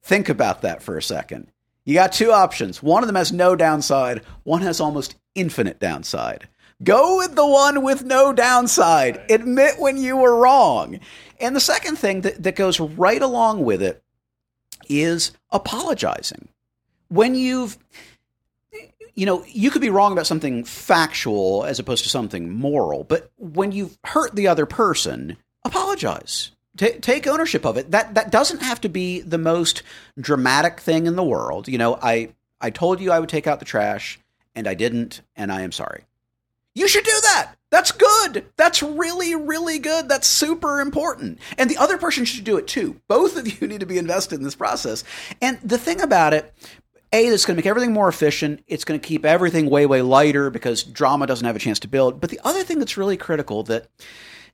[0.03, 1.53] Think about that for a second.
[1.85, 2.83] You got two options.
[2.83, 6.49] One of them has no downside, one has almost infinite downside.
[6.83, 9.21] Go with the one with no downside.
[9.31, 11.01] Admit when you were wrong.
[11.41, 14.03] And the second thing that, that goes right along with it
[14.89, 16.49] is apologizing.
[17.09, 17.79] When you've,
[19.15, 23.31] you know, you could be wrong about something factual as opposed to something moral, but
[23.39, 26.51] when you've hurt the other person, apologize.
[26.77, 27.93] T- take ownership of it.
[27.93, 29.85] That that doesn't have to be the most
[30.19, 31.69] dramatic thing in the world.
[31.69, 34.19] You know, I I told you I would take out the trash
[34.57, 36.05] and I didn't and I am sorry.
[36.75, 37.55] You should do that.
[37.71, 38.47] That's good.
[38.57, 40.09] That's really, really good.
[40.09, 41.41] That's super important.
[41.59, 43.01] And the other person should do it too.
[43.09, 45.05] Both of you need to be invested in this process.
[45.41, 46.53] And the thing about it,
[47.13, 48.63] A, that's going to make everything more efficient.
[48.67, 51.89] It's going to keep everything way, way lighter because drama doesn't have a chance to
[51.89, 52.21] build.
[52.21, 53.89] But the other thing that's really critical that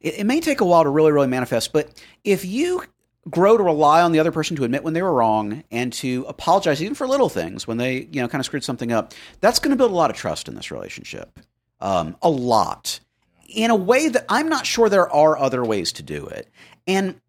[0.00, 2.84] it, it may take a while to really, really manifest, but if you
[3.28, 6.24] grow to rely on the other person to admit when they were wrong and to
[6.26, 9.58] apologize even for little things when they you know kind of screwed something up that's
[9.58, 11.38] going to build a lot of trust in this relationship
[11.80, 13.00] um, a lot
[13.48, 16.48] in a way that I'm not sure there are other ways to do it.
[16.86, 17.20] And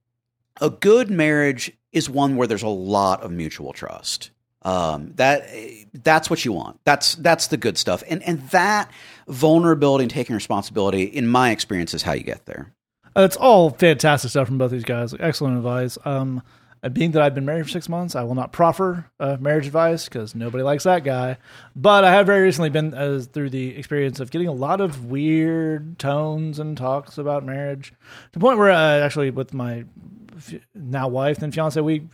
[0.60, 4.32] a good marriage is one where there's a lot of mutual trust.
[4.64, 5.48] Um, that
[5.92, 6.80] that's what you want.
[6.84, 8.04] That's that's the good stuff.
[8.08, 8.92] And and that
[9.28, 12.72] vulnerability and taking responsibility, in my experience, is how you get there.
[13.16, 15.16] It's all fantastic stuff from both these guys.
[15.20, 15.98] Excellent advice.
[16.06, 16.44] Um,
[16.84, 19.68] and being that I've been married for six months, I will not proffer uh, marriage
[19.68, 21.38] advice because nobody likes that guy.
[21.76, 25.06] But I have very recently been uh, through the experience of getting a lot of
[25.06, 29.86] weird tones and talks about marriage to the point where uh, actually with my
[30.74, 32.08] now wife and fiance, we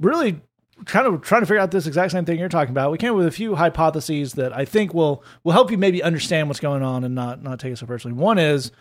[0.00, 0.40] really
[0.84, 2.90] kind of trying to figure out this exact same thing you're talking about.
[2.90, 6.02] We came up with a few hypotheses that I think will will help you maybe
[6.02, 8.16] understand what's going on and not not take it so personally.
[8.16, 8.72] One is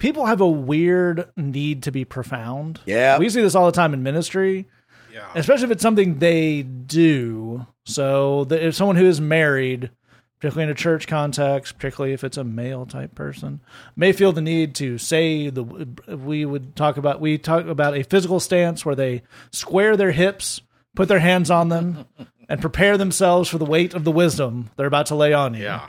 [0.00, 2.80] people have a weird need to be profound.
[2.86, 3.18] Yeah.
[3.18, 4.66] We see this all the time in ministry.
[5.12, 5.30] Yeah.
[5.34, 7.66] Especially if it's something they do.
[7.84, 9.90] So the, if someone who is married,
[10.38, 13.60] particularly in a church context, particularly if it's a male type person,
[13.96, 15.64] may feel the need to say the
[16.08, 20.60] we would talk about we talk about a physical stance where they square their hips,
[20.94, 22.06] put their hands on them,
[22.48, 25.64] and prepare themselves for the weight of the wisdom they're about to lay on you.
[25.64, 25.88] Yeah.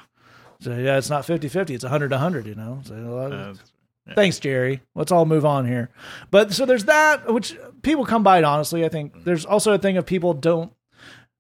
[0.62, 2.82] So yeah, it's not 50-50, it's 100-100, you know.
[2.84, 3.54] So a uh,
[4.16, 4.82] Thanks, Jerry.
[4.96, 5.90] Let's all move on here.
[6.32, 8.84] But so there's that, which people come by it honestly.
[8.84, 10.74] I think there's also a thing of people don't.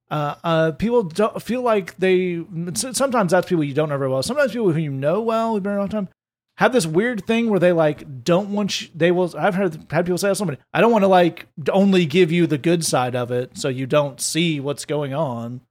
[0.10, 2.43] Uh, uh, people don't feel like they.
[2.74, 4.24] Sometimes that's people you don't know very well.
[4.24, 6.10] Sometimes people who you know well, who've been around a long time,
[6.58, 8.89] have this weird thing where they like don't want you.
[8.93, 9.34] They will.
[9.38, 12.45] I've heard had people say to somebody, "I don't want to like only give you
[12.45, 15.62] the good side of it, so you don't see what's going on,"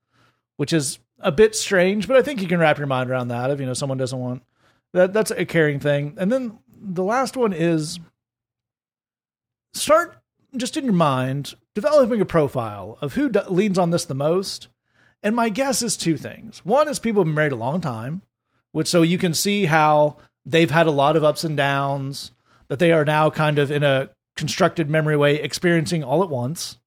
[0.57, 2.09] which is a bit strange.
[2.09, 4.18] But I think you can wrap your mind around that if you know someone doesn't
[4.18, 4.42] want
[4.92, 5.12] that.
[5.12, 6.14] That's a caring thing.
[6.16, 8.01] And then the last one is
[9.75, 10.16] start
[10.57, 14.69] just in your mind developing a profile of who d- leans on this the most.
[15.23, 16.64] And my guess is two things.
[16.64, 18.23] One is people have been married a long time,
[18.73, 20.16] which so you can see how
[20.47, 22.33] they've had a lot of ups and downs
[22.69, 26.79] that they are now kind of in a constructed memory way experiencing all at once.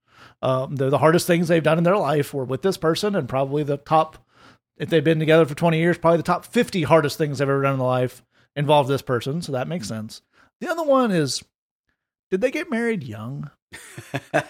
[0.41, 3.29] Um, the, the hardest things they've done in their life were with this person, and
[3.29, 4.17] probably the top,
[4.77, 7.61] if they've been together for 20 years, probably the top 50 hardest things they've ever
[7.61, 8.23] done in their life
[8.55, 9.41] involve this person.
[9.41, 10.21] So that makes sense.
[10.61, 11.43] The other one is
[12.31, 13.49] did they get married young?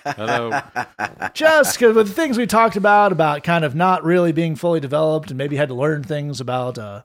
[0.06, 0.62] Hello.
[1.34, 4.80] just because with the things we talked about about kind of not really being fully
[4.80, 7.04] developed and maybe had to learn things about uh,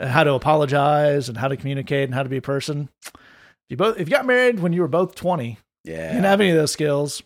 [0.00, 2.88] how to apologize and how to communicate and how to be a person.
[3.04, 5.94] If you both if you got married when you were both twenty, Yeah.
[6.08, 7.22] you didn't have any of those skills.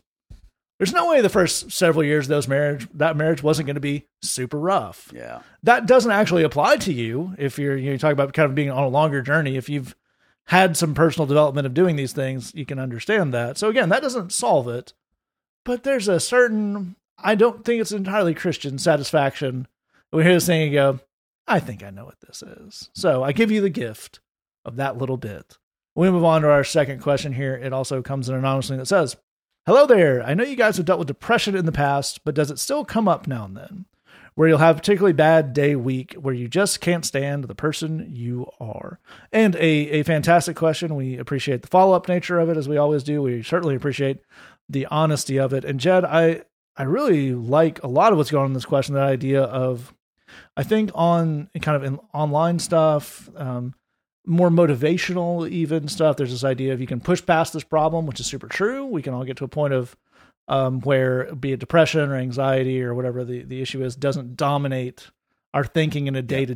[0.83, 3.81] There's no way the first several years of those marriage that marriage wasn't going to
[3.81, 5.13] be super rough.
[5.15, 5.43] yeah.
[5.63, 8.57] That doesn't actually apply to you if you're you know, you talk about kind of
[8.57, 9.57] being on a longer journey.
[9.57, 9.95] If you've
[10.47, 13.59] had some personal development of doing these things, you can understand that.
[13.59, 14.93] So again, that doesn't solve it,
[15.65, 19.69] but there's a certain I don't think it's entirely Christian satisfaction.
[20.11, 20.99] We hear this thing and go,
[21.47, 22.91] I think I know what this is.
[22.93, 24.19] So I give you the gift
[24.65, 25.59] of that little bit.
[25.95, 27.55] We move on to our second question here.
[27.55, 29.17] It also comes in anonymously that says,
[29.65, 30.25] Hello there.
[30.25, 32.85] I know you guys have dealt with depression in the past, but does it still
[32.85, 33.85] come up now and then?
[34.35, 38.09] Where you'll have a particularly bad day, week, where you just can't stand the person
[38.11, 38.99] you are?
[39.31, 40.97] And a, a fantastic question.
[40.97, 43.23] We appreciate the follow up nature of it, as we always do.
[43.23, 44.19] We certainly appreciate
[44.69, 45.65] the honesty of it.
[45.65, 46.43] And Jed, I,
[46.77, 49.95] I really like a lot of what's going on in this question that idea of,
[50.57, 53.75] I think, on kind of in online stuff, um,
[54.25, 56.17] more motivational even stuff.
[56.17, 58.87] There's this idea of you can push past this problem, which is super true.
[58.87, 59.97] We can all get to a point of
[60.49, 65.11] um, where be it depression or anxiety or whatever the, the issue is doesn't dominate
[65.55, 66.55] our thinking in a day to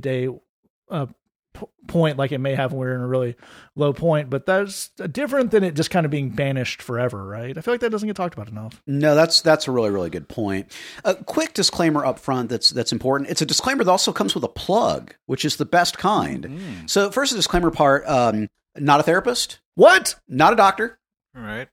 [1.61, 3.37] day point like it may have when we're in a really
[3.77, 4.29] low point.
[4.29, 7.57] But that's different than it just kind of being banished forever, right?
[7.57, 8.83] I feel like that doesn't get talked about enough.
[8.87, 10.71] No, that's that's a really really good point.
[11.05, 13.31] A quick disclaimer up front that's that's important.
[13.31, 16.61] It's a disclaimer that also comes with a plug, which is the best kind.
[16.87, 20.17] So first, the disclaimer part: um, not a therapist, What?
[20.29, 20.99] not a doctor.
[21.37, 21.69] All right.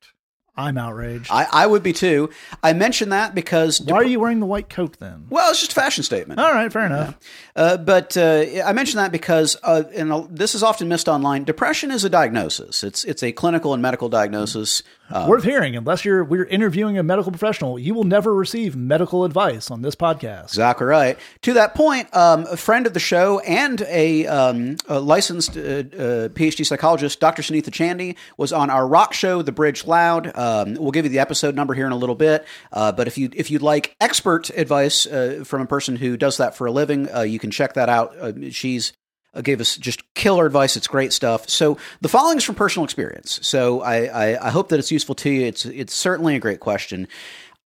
[0.55, 1.29] I'm outraged.
[1.31, 2.29] I, I would be too.
[2.61, 5.25] I mention that because Why are you wearing the white coat then?
[5.29, 6.39] well, it's just a fashion statement.
[6.39, 7.17] All right, fair enough.
[7.55, 11.43] Uh, but uh, I mention that because, uh, and this is often missed online.
[11.43, 12.83] Depression is a diagnosis.
[12.83, 14.83] It's it's a clinical and medical diagnosis.
[15.13, 15.75] Uh, Worth hearing.
[15.75, 19.93] Unless you're we're interviewing a medical professional, you will never receive medical advice on this
[19.93, 20.45] podcast.
[20.45, 21.19] Exactly right.
[21.43, 25.59] To that point, um, a friend of the show and a, um, a licensed uh,
[25.59, 27.43] uh, PhD psychologist, Dr.
[27.43, 30.35] Sunitha Chandy, was on our rock show, The Bridge Loud.
[30.35, 32.43] Um, we'll give you the episode number here in a little bit.
[32.71, 36.37] Uh, but if you if you'd like expert advice uh, from a person who does
[36.37, 38.17] that for a living, uh, you can check that out.
[38.17, 38.93] Uh, she's
[39.33, 40.77] Uh, gave us just killer advice.
[40.77, 41.49] It's great stuff.
[41.49, 43.39] So the following is from personal experience.
[43.41, 45.45] So I, I, I hope that it's useful to you.
[45.45, 47.07] It's it's certainly a great question.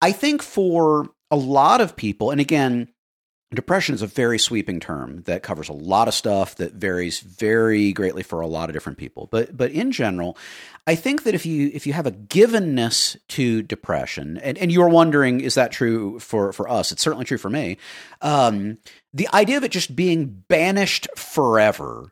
[0.02, 2.90] I think for a lot of people, and again,
[3.56, 7.92] depression is a very sweeping term that covers a lot of stuff that varies very
[7.94, 9.28] greatly for a lot of different people.
[9.32, 10.38] But but in general,
[10.88, 14.90] I think that if you if you have a givenness to depression, and, and you're
[14.90, 16.92] wondering, is that true for, for us?
[16.92, 17.78] It's certainly true for me.
[18.22, 18.78] Um,
[19.14, 22.12] the idea of it just being banished forever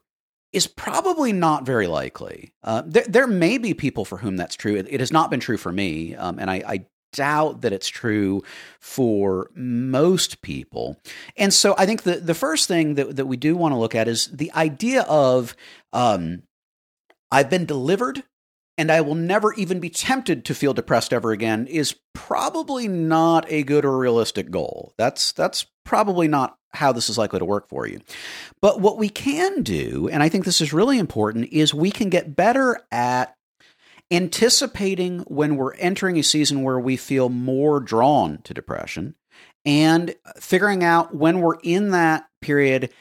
[0.53, 2.53] is probably not very likely.
[2.63, 4.75] Uh, there, there may be people for whom that's true.
[4.75, 7.87] It, it has not been true for me, um, and I, I doubt that it's
[7.87, 8.43] true
[8.79, 10.99] for most people.
[11.37, 13.95] And so I think the, the first thing that, that we do want to look
[13.95, 15.55] at is the idea of
[15.93, 16.43] um,
[17.31, 18.23] I've been delivered
[18.77, 23.45] and I will never even be tempted to feel depressed ever again is probably not
[23.49, 24.93] a good or realistic goal.
[24.97, 27.99] That's that's probably not how this is likely to work for you.
[28.61, 32.09] But what we can do, and I think this is really important, is we can
[32.09, 33.35] get better at
[34.13, 39.15] anticipating when we're entering a season where we feel more drawn to depression
[39.65, 42.91] and figuring out when we're in that period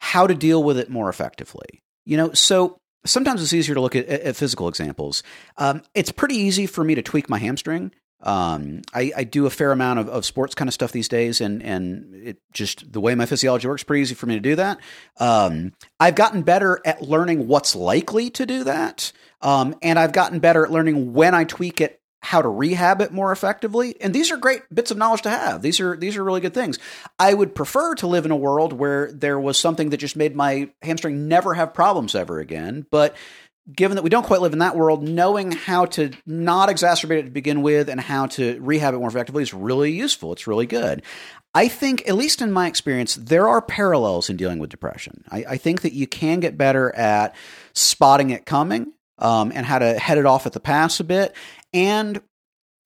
[0.00, 1.82] how to deal with it more effectively.
[2.06, 5.22] You know, so sometimes it's easier to look at, at physical examples.
[5.56, 7.92] Um, it's pretty easy for me to tweak my hamstring.
[8.22, 11.40] Um, I, I, do a fair amount of, of sports kind of stuff these days,
[11.40, 14.56] and and it just the way my physiology works, pretty easy for me to do
[14.56, 14.78] that.
[15.16, 20.38] Um, I've gotten better at learning what's likely to do that, um, and I've gotten
[20.38, 24.00] better at learning when I tweak it, how to rehab it more effectively.
[24.00, 25.62] And these are great bits of knowledge to have.
[25.62, 26.78] These are these are really good things.
[27.18, 30.36] I would prefer to live in a world where there was something that just made
[30.36, 33.16] my hamstring never have problems ever again, but
[33.74, 37.22] given that we don't quite live in that world, knowing how to not exacerbate it
[37.24, 40.32] to begin with and how to rehab it more effectively is really useful.
[40.32, 41.02] It's really good.
[41.54, 45.24] I think, at least in my experience, there are parallels in dealing with depression.
[45.30, 47.34] I, I think that you can get better at
[47.72, 51.34] spotting it coming um, and how to head it off at the pass a bit.
[51.72, 52.20] And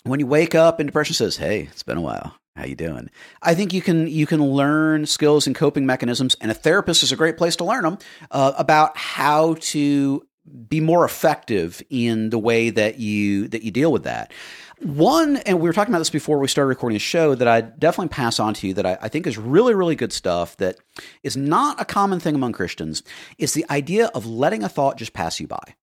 [0.03, 3.11] when you wake up and depression says, "Hey, it's been a while," how you doing
[3.43, 7.11] i think you can you can learn skills and coping mechanisms and a therapist is
[7.11, 7.99] a great place to learn them
[8.31, 10.25] uh, about how to
[10.69, 14.33] be more effective in the way that you that you deal with that.
[14.81, 17.63] One, and we were talking about this before we started recording the show, that I
[17.63, 20.77] definitely pass on to you that I, I, think is really, really good stuff that
[21.23, 23.03] is not a common thing among Christians,
[23.39, 25.75] is the idea of letting a thought just pass you by.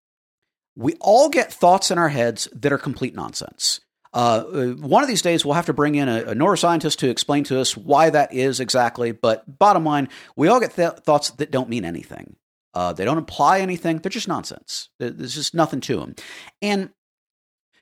[0.76, 3.82] We all get thoughts in our heads that are complete nonsense.
[4.14, 7.10] Uh, uh, one of these days, we'll have to bring in a, a, neuroscientist to
[7.10, 9.14] explain to us why that is exactly.
[9.14, 12.36] But bottom line, we all get th- thoughts that don't mean anything.
[12.74, 14.00] Uh, they don't imply anything.
[14.00, 14.90] They're just nonsense.
[15.00, 16.16] There's just nothing to them.
[16.62, 16.90] And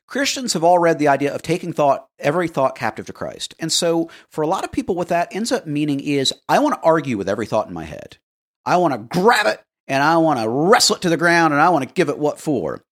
[0.08, 3.54] Christians have all read the idea of taking thought, every thought captive to Christ.
[3.60, 6.76] And so, for a lot of people, what that ends up meaning is I want
[6.76, 8.18] to argue with every thought in my head.
[8.66, 11.62] I want to grab it and I want to wrestle it to the ground and
[11.62, 12.86] I want to give it what for.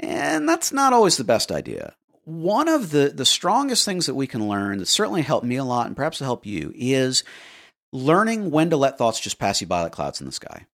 [0.00, 1.94] And that's not always the best idea.
[2.24, 5.64] One of the, the strongest things that we can learn that certainly helped me a
[5.64, 7.22] lot and perhaps will help you is
[7.92, 10.66] learning when to let thoughts just pass you by like clouds in the sky.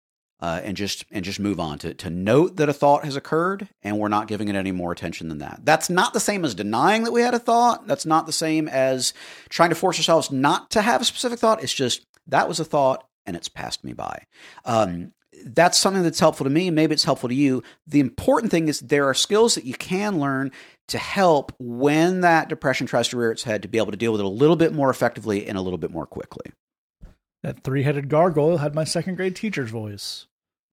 [0.42, 3.68] Uh, and just and just move on to to note that a thought has occurred
[3.82, 5.60] and we're not giving it any more attention than that.
[5.64, 7.86] That's not the same as denying that we had a thought.
[7.86, 9.12] That's not the same as
[9.50, 11.62] trying to force ourselves not to have a specific thought.
[11.62, 14.24] It's just that was a thought and it's passed me by.
[14.64, 15.12] Um,
[15.44, 16.70] that's something that's helpful to me.
[16.70, 17.62] Maybe it's helpful to you.
[17.86, 20.50] The important thing is there are skills that you can learn
[20.88, 24.12] to help when that depression tries to rear its head to be able to deal
[24.12, 26.52] with it a little bit more effectively and a little bit more quickly.
[27.42, 30.26] That three headed gargoyle had my second grade teacher's voice.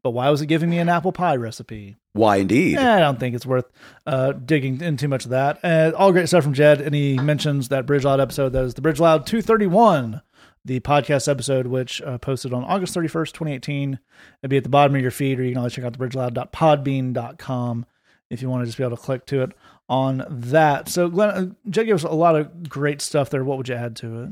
[0.04, 1.98] But why was it giving me an apple pie recipe?
[2.14, 2.78] Why indeed?
[2.78, 3.66] Eh, I don't think it's worth
[4.06, 5.60] uh, digging into much of that.
[5.64, 6.82] And all great stuff from Jed.
[6.82, 10.22] And he mentions that Bridge Loud episode that is the Bridge Loud 231
[10.68, 14.00] the podcast episode, which uh, posted on August 31st, 2018.
[14.44, 16.06] It'll be at the bottom of your feed, or you can always check out the
[16.06, 17.86] bridgeloud.podbean.com
[18.30, 19.52] if you want to just be able to click to it
[19.88, 20.90] on that.
[20.90, 23.44] So, Glenn, uh, Jed gave us a lot of great stuff there.
[23.44, 24.30] What would you add to it?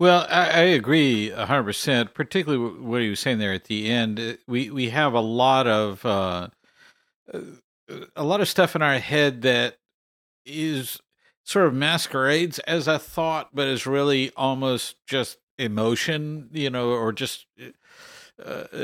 [0.00, 4.18] Well, I, I agree 100%, particularly what he was saying there at the end.
[4.18, 6.04] Uh, we, we have a lot of.
[6.04, 6.48] Uh,
[8.16, 9.76] a lot of stuff in our head that
[10.44, 11.00] is
[11.44, 17.12] sort of masquerades as a thought, but is really almost just emotion, you know, or
[17.12, 18.78] just uh, uh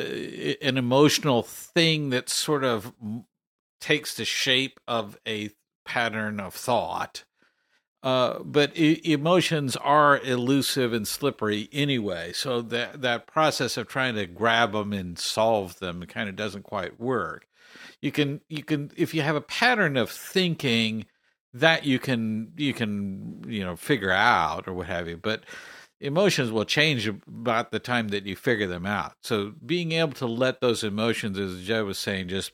[0.61, 2.93] an emotional thing that sort of
[3.81, 5.51] takes the shape of a
[5.85, 7.25] pattern of thought.
[8.03, 14.14] Uh, but e- emotions are elusive and slippery anyway, so that that process of trying
[14.14, 17.47] to grab them and solve them kind of doesn't quite work.
[18.03, 21.07] You can you can if you have a pattern of thinking
[21.55, 25.45] that you can you can you know figure out or what have you, but
[26.01, 29.14] emotions will change about the time that you figure them out.
[29.22, 32.53] So being able to let those emotions, as Joe was saying, just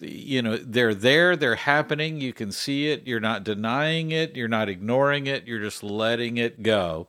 [0.00, 4.48] you know they're there they're happening you can see it you're not denying it you're
[4.48, 7.06] not ignoring it you're just letting it go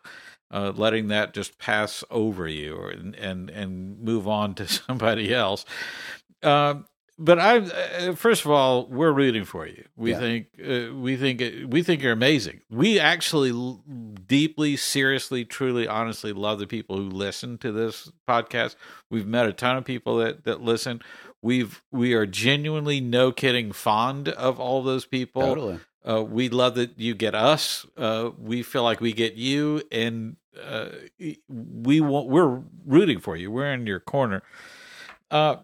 [0.51, 3.15] uh, letting that just pass over you or, and
[3.49, 5.65] and move on to somebody else
[6.43, 6.85] um,
[7.21, 9.85] but I, uh, first of all, we're rooting for you.
[9.95, 10.19] We yeah.
[10.19, 12.61] think, uh, we think, we think you're amazing.
[12.69, 13.83] We actually l-
[14.25, 18.75] deeply, seriously, truly, honestly love the people who listen to this podcast.
[19.09, 21.01] We've met a ton of people that that listen.
[21.43, 25.43] We've we are genuinely, no kidding, fond of all those people.
[25.43, 25.79] Totally.
[26.07, 27.85] Uh, we love that you get us.
[27.95, 30.89] Uh, we feel like we get you, and uh,
[31.47, 32.27] we want.
[32.29, 33.51] We're rooting for you.
[33.51, 34.41] We're in your corner.
[35.31, 35.55] Uh,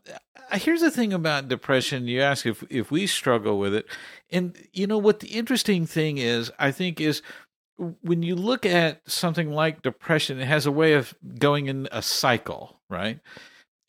[0.53, 2.07] here's the thing about depression.
[2.07, 3.86] You ask if if we struggle with it,
[4.32, 6.51] and you know what the interesting thing is.
[6.57, 7.22] I think is
[8.01, 12.01] when you look at something like depression, it has a way of going in a
[12.01, 13.20] cycle, right?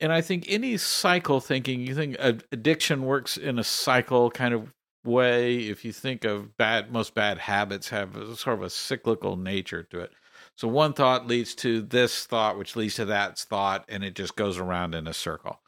[0.01, 4.73] And I think any cycle thinking, you think addiction works in a cycle kind of
[5.05, 5.57] way.
[5.57, 9.83] If you think of bad, most bad habits have a, sort of a cyclical nature
[9.85, 10.13] to it.
[10.57, 14.37] So one thought leads to this thought, which leads to that thought, and it just
[14.37, 15.61] goes around in a circle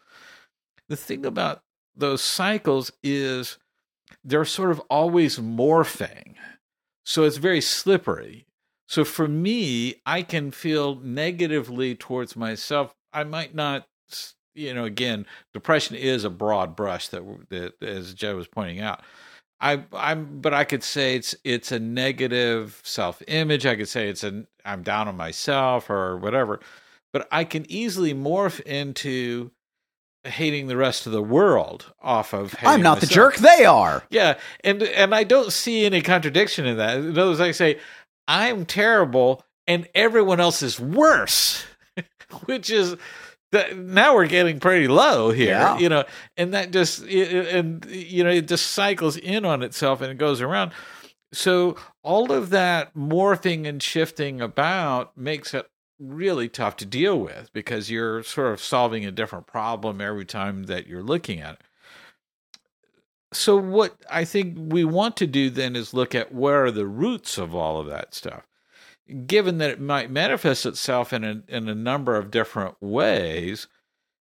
[0.91, 1.62] the thing about
[1.97, 3.59] those cycles is
[4.24, 6.34] they're sort of always morphing.
[7.05, 8.45] So it's very slippery.
[8.88, 12.93] So for me, I can feel negatively towards myself.
[13.12, 13.86] I might not,
[14.55, 19.01] you know, again, depression is a broad brush that, that as Joe was pointing out.
[19.61, 23.64] I, I'm, but I could say it's it's a negative self image.
[23.64, 26.61] I could say it's an I'm down on myself or whatever.
[27.12, 29.51] But I can easily morph into
[30.25, 33.01] hating the rest of the world off of I'm not myself.
[33.01, 34.05] the jerk they are.
[34.11, 36.99] Yeah, and and I don't see any contradiction in that.
[36.99, 37.79] In other words, I say
[38.29, 41.64] I'm terrible and everyone else is worse,
[42.45, 42.97] which is
[43.53, 45.79] that now we're getting pretty low here, yeah.
[45.79, 46.05] you know,
[46.37, 50.41] and that just and you know it just cycles in on itself and it goes
[50.41, 50.73] around.
[51.33, 55.66] So all of that morphing and shifting about makes it
[56.01, 60.64] really tough to deal with because you're sort of solving a different problem every time
[60.64, 61.61] that you're looking at it.
[63.32, 66.86] So, what I think we want to do then is look at where are the
[66.86, 68.46] roots of all of that stuff.
[69.26, 73.68] Given that it might manifest itself in a, in a number of different ways,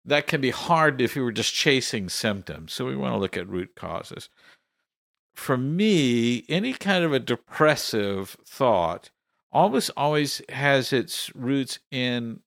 [0.05, 2.73] that can be hard if you were just chasing symptoms.
[2.73, 4.31] So, we want to look at root causes.
[5.35, 9.11] for me, any kind of a depressive thought
[9.55, 12.41] almost always has its roots in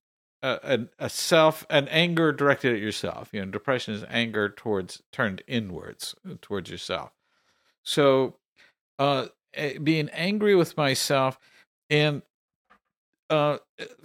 [0.44, 0.60] a,
[1.00, 3.30] a, a, self, an anger directed at yourself.
[3.32, 7.12] You know, depression is anger towards turned inwards towards yourself.
[7.84, 8.36] So,
[9.00, 9.28] uh,
[9.82, 11.40] being angry with myself
[11.90, 12.22] and
[13.30, 13.58] uh,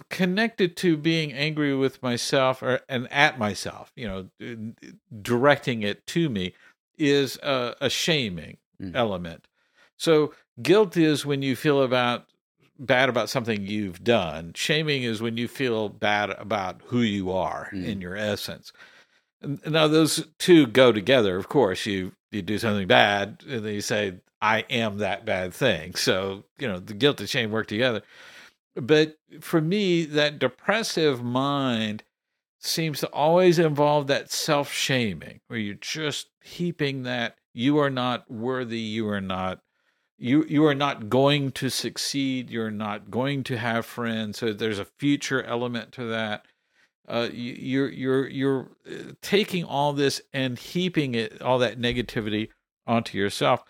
[0.09, 4.65] connected to being angry with myself or and at myself, you know,
[5.21, 6.53] directing it to me
[6.97, 8.95] is a, a shaming mm.
[8.95, 9.47] element.
[9.97, 12.25] So guilt is when you feel about
[12.85, 14.53] bad about something you've done.
[14.55, 17.85] Shaming is when you feel bad about who you are mm.
[17.85, 18.71] in your essence.
[19.65, 21.37] Now those two go together.
[21.37, 25.53] Of course, you you do something bad, and then you say, "I am that bad
[25.53, 28.03] thing." So you know the guilt and shame work together.
[28.75, 32.03] But for me, that depressive mind
[32.59, 38.29] seems to always involve that self shaming, where you're just heaping that you are not
[38.31, 39.59] worthy, you are not
[40.23, 42.49] you you are not going to succeed.
[42.49, 44.37] You're not going to have friends.
[44.37, 46.45] So there's a future element to that.
[47.05, 52.47] Uh, you, you're you're you're uh, taking all this and heaping it all that negativity
[52.87, 53.65] onto yourself.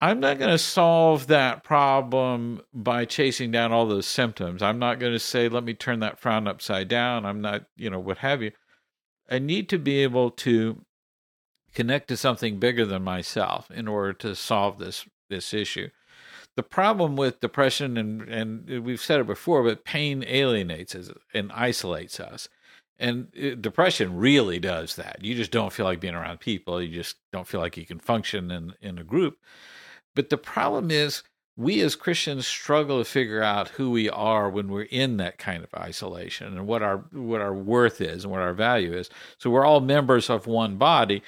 [0.00, 4.62] I'm not going to solve that problem by chasing down all those symptoms.
[4.62, 7.26] I'm not going to say let me turn that frown upside down.
[7.26, 8.52] I'm not you know what have you.
[9.30, 10.86] I need to be able to
[11.74, 15.88] connect to something bigger than myself in order to solve this this issue.
[16.56, 21.52] The problem with depression, and, and we've said it before, but pain alienates us and
[21.52, 22.48] isolates us.
[22.98, 25.22] And uh, depression really does that.
[25.22, 26.80] You just don't feel like being around people.
[26.80, 29.38] You just don't feel like you can function in, in a group.
[30.14, 31.22] But the problem is,
[31.58, 35.64] we as Christians struggle to figure out who we are when we're in that kind
[35.64, 39.08] of isolation and what our what our worth is and what our value is.
[39.38, 41.22] So we're all members of one body.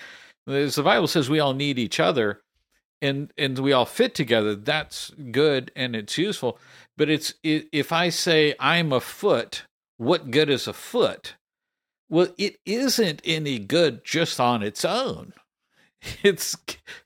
[0.46, 2.40] As the Bible says, we all need each other,
[3.00, 6.58] and and we all fit together that's good and it's useful.
[6.96, 9.64] But it's if i say i'm a foot
[9.96, 11.34] what good is a foot?
[12.08, 15.32] Well it isn't any good just on its own.
[16.22, 16.56] It's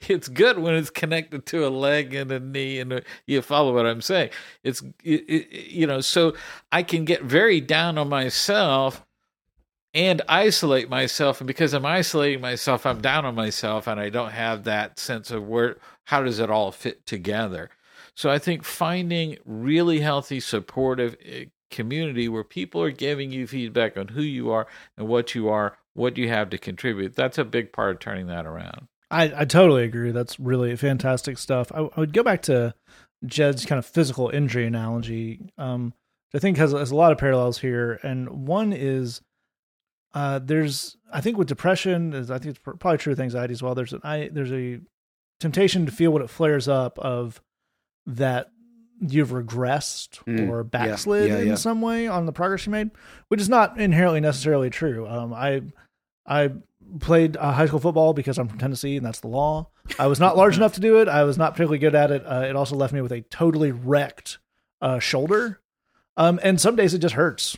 [0.06, 3.74] it's good when it's connected to a leg and a knee and a, you follow
[3.74, 4.28] what i'm saying.
[4.62, 6.34] It's it, it, you know so
[6.70, 9.02] i can get very down on myself
[9.94, 14.32] and isolate myself and because i'm isolating myself i'm down on myself and i don't
[14.32, 15.76] have that sense of where
[16.06, 17.70] how does it all fit together?
[18.14, 23.96] So i think finding really healthy supportive eh, community where people are giving you feedback
[23.96, 24.66] on who you are
[24.98, 28.26] and what you are what you have to contribute that's a big part of turning
[28.26, 28.88] that around.
[29.10, 30.10] I, I totally agree.
[30.10, 31.70] That's really fantastic stuff.
[31.70, 32.74] I, I would go back to
[33.24, 35.94] jed's kind of physical injury analogy um,
[36.34, 39.22] i think has, has a lot of parallels here and one is
[40.14, 43.62] uh, there's I think with depression is I think it's probably true with anxiety as
[43.62, 43.74] well.
[43.74, 44.80] There's an I there's a
[45.40, 47.40] temptation to feel when it flares up of
[48.06, 48.50] that
[49.00, 51.54] you've regressed mm, or backslid yeah, yeah, in yeah.
[51.54, 52.90] some way on the progress you made,
[53.28, 55.08] which is not inherently necessarily true.
[55.08, 55.62] Um, I
[56.26, 56.52] I
[57.00, 59.68] played uh, high school football because I'm from Tennessee and that's the law.
[59.98, 61.08] I was not large enough to do it.
[61.08, 62.22] I was not particularly good at it.
[62.24, 64.38] Uh, it also left me with a totally wrecked
[64.80, 65.60] uh, shoulder.
[66.16, 67.56] Um, and some days it just hurts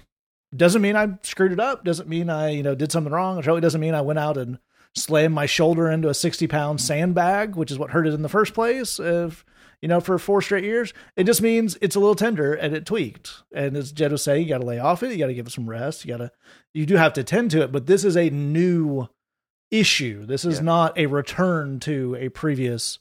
[0.57, 1.85] doesn't mean I screwed it up.
[1.85, 3.39] Doesn't mean I, you know, did something wrong.
[3.39, 4.59] It really doesn't mean I went out and
[4.95, 8.29] slammed my shoulder into a 60 pound sandbag, which is what hurt it in the
[8.29, 8.99] first place.
[9.01, 9.45] If,
[9.81, 12.87] you know, for four straight years, it just means it's a little tender and it
[12.87, 13.43] tweaked.
[13.53, 15.11] And as Jed was saying, you got to lay off it.
[15.11, 16.05] You got to give it some rest.
[16.05, 16.33] You got to,
[16.73, 19.09] you do have to tend to it, but this is a new
[19.71, 20.25] issue.
[20.25, 20.65] This is yeah.
[20.65, 22.99] not a return to a previous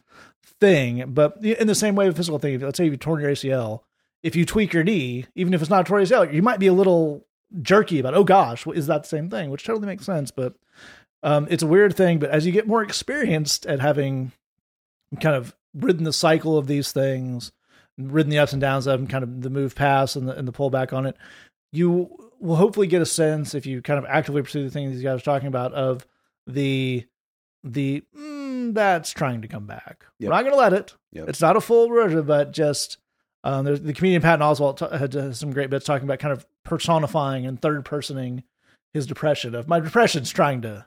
[0.60, 1.06] thing.
[1.14, 3.82] But in the same way with physical thing, let's say you torn your ACL,
[4.24, 6.68] if you tweak your knee, even if it's not a torn ACL, you might be
[6.68, 7.26] a little
[7.62, 9.50] jerky about, oh gosh, is that the same thing?
[9.50, 10.32] Which totally makes sense.
[10.32, 10.56] But
[11.22, 12.20] um, it's a weird thing.
[12.20, 14.32] But as you get more experienced at having
[15.22, 17.52] kind of ridden the cycle of these things,
[17.98, 20.48] ridden the ups and downs of them, kind of the move past and the, and
[20.48, 21.16] the pullback on it,
[21.72, 25.02] you will hopefully get a sense if you kind of actively pursue the thing these
[25.02, 26.06] guys are talking about of
[26.46, 27.06] the
[27.64, 30.06] the mm, that's trying to come back.
[30.20, 30.30] Yep.
[30.30, 30.94] We're not going to let it.
[31.14, 31.30] Yep.
[31.30, 32.98] It's not a full version, but just
[33.44, 36.34] um, there's the comedian Patton Oswalt t- had uh, some great bits talking about kind
[36.34, 38.44] of personifying and third personing
[38.94, 40.86] his depression of my depression's trying to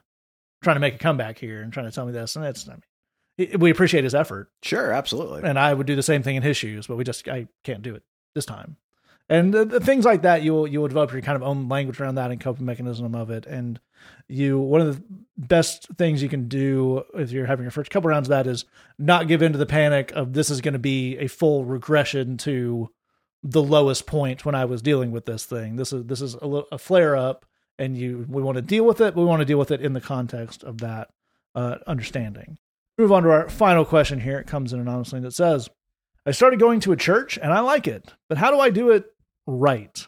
[0.63, 2.73] trying to make a comeback here and trying to tell me this and it's I
[2.73, 2.81] mean
[3.37, 4.49] it, we appreciate his effort.
[4.63, 5.43] Sure absolutely.
[5.43, 7.81] And I would do the same thing in his shoes but we just I can't
[7.81, 8.03] do it
[8.33, 8.77] this time.
[9.29, 11.67] And the, the things like that you will you will develop your kind of own
[11.67, 13.45] language around that and coping mechanism of it.
[13.45, 13.79] And
[14.27, 15.03] you one of the
[15.37, 18.65] best things you can do if you're having your first couple rounds of that is
[18.97, 22.37] not give in to the panic of this is going to be a full regression
[22.37, 22.89] to
[23.43, 25.75] the lowest point when I was dealing with this thing.
[25.75, 27.45] This is this is a, a flare up,
[27.77, 29.15] and you we want to deal with it.
[29.15, 31.09] we want to deal with it in the context of that
[31.55, 32.57] uh, understanding.
[32.97, 34.39] Move on to our final question here.
[34.39, 35.69] It comes in anonymously that says,
[36.25, 38.89] I started going to a church and I like it, but how do I do
[38.89, 39.05] it
[39.45, 40.07] right?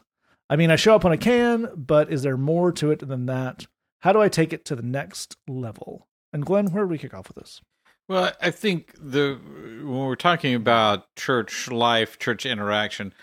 [0.49, 3.27] I mean, I show up when I can, but is there more to it than
[3.27, 3.67] that?
[3.99, 6.07] How do I take it to the next level?
[6.33, 7.61] And Glenn, where do we kick off with this?
[8.09, 9.39] Well, I think the
[9.83, 13.13] when we're talking about church life, church interaction,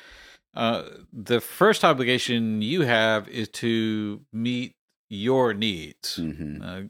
[0.54, 4.76] uh, the first obligation you have is to meet
[5.10, 6.18] your needs.
[6.18, 6.62] Mhm.
[6.62, 6.88] Uh,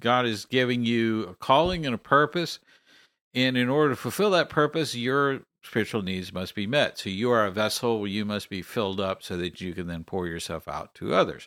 [0.00, 2.58] God is giving you a calling and a purpose,
[3.32, 6.98] and in order to fulfill that purpose, your spiritual needs must be met.
[6.98, 10.02] So you are a vessel you must be filled up so that you can then
[10.02, 11.46] pour yourself out to others.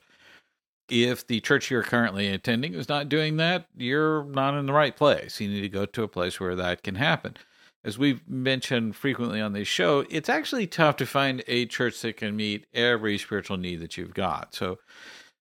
[0.92, 4.96] If the church you're currently attending is not doing that, you're not in the right
[4.96, 5.40] place.
[5.40, 7.38] You need to go to a place where that can happen.
[7.86, 12.18] As we've mentioned frequently on this show, it's actually tough to find a church that
[12.18, 14.54] can meet every spiritual need that you've got.
[14.54, 14.80] So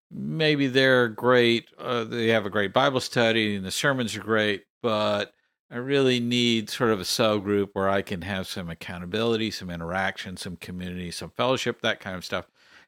[0.09, 4.67] maybe they're great, uh, they have a great Bible study and the sermons are great,
[4.83, 5.35] but
[5.69, 9.69] I really need sort of a cell group where I can have some accountability, some
[9.69, 12.47] interaction, some community, some fellowship, that kind of stuff.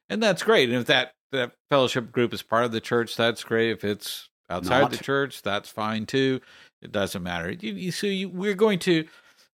[0.09, 0.69] And that's great.
[0.69, 3.71] And if that, that fellowship group is part of the church, that's great.
[3.71, 4.91] If it's outside Not.
[4.91, 6.39] the church, that's fine too.
[6.81, 7.51] It doesn't matter.
[7.51, 9.05] You, you, so you, we're going to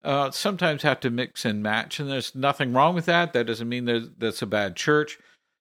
[0.03, 3.33] uh, sometimes have to mix and match, and there's nothing wrong with that.
[3.33, 5.19] That doesn't mean there's, that's a bad church.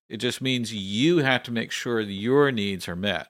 [0.08, 3.28] It just means you have to make sure that your needs are met.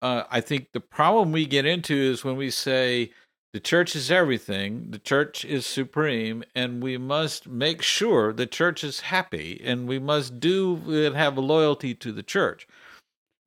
[0.00, 3.10] Uh, I think the problem we get into is when we say
[3.52, 8.84] the church is everything, the church is supreme, and we must make sure the church
[8.84, 12.66] is happy, and we must do and have a loyalty to the church.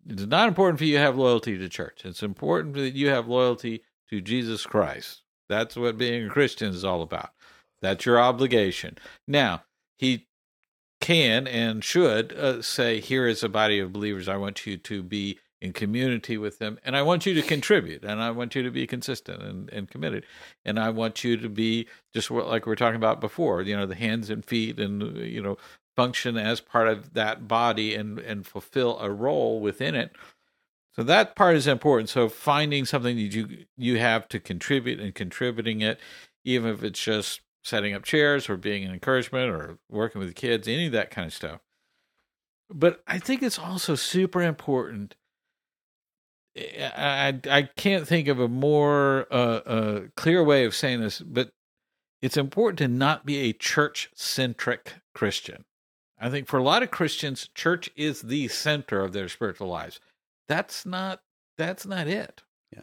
[0.08, 2.04] It's not important for you to have loyalty to church.
[2.04, 5.22] It's important that you have loyalty to Jesus Christ.
[5.48, 7.30] That's what being a Christian is all about.
[7.82, 8.98] That's your obligation.
[9.28, 9.64] Now,
[10.00, 10.28] he
[11.00, 14.28] can and should uh, say, Here is a body of believers.
[14.28, 18.04] I want you to be in community with them, and I want you to contribute,
[18.04, 20.26] and I want you to be consistent and, and committed,
[20.66, 23.76] and I want you to be just what, like we were talking about before, you
[23.76, 25.58] know, the hands and feet, and you know,
[25.96, 30.16] function as part of that body and and fulfill a role within it.
[30.96, 32.10] So that part is important.
[32.10, 36.00] So finding something that you you have to contribute and contributing it,
[36.44, 40.34] even if it's just setting up chairs or being an encouragement or working with the
[40.34, 41.62] kids, any of that kind of stuff.
[42.70, 45.16] But I think it's also super important.
[46.58, 51.52] I I, can't think of a more uh, uh, clear way of saying this, but
[52.22, 55.66] it's important to not be a church centric Christian.
[56.20, 60.00] I think for a lot of Christians, church is the center of their spiritual lives.
[60.48, 61.22] That's not
[61.58, 62.44] that's not it.
[62.72, 62.82] Yeah.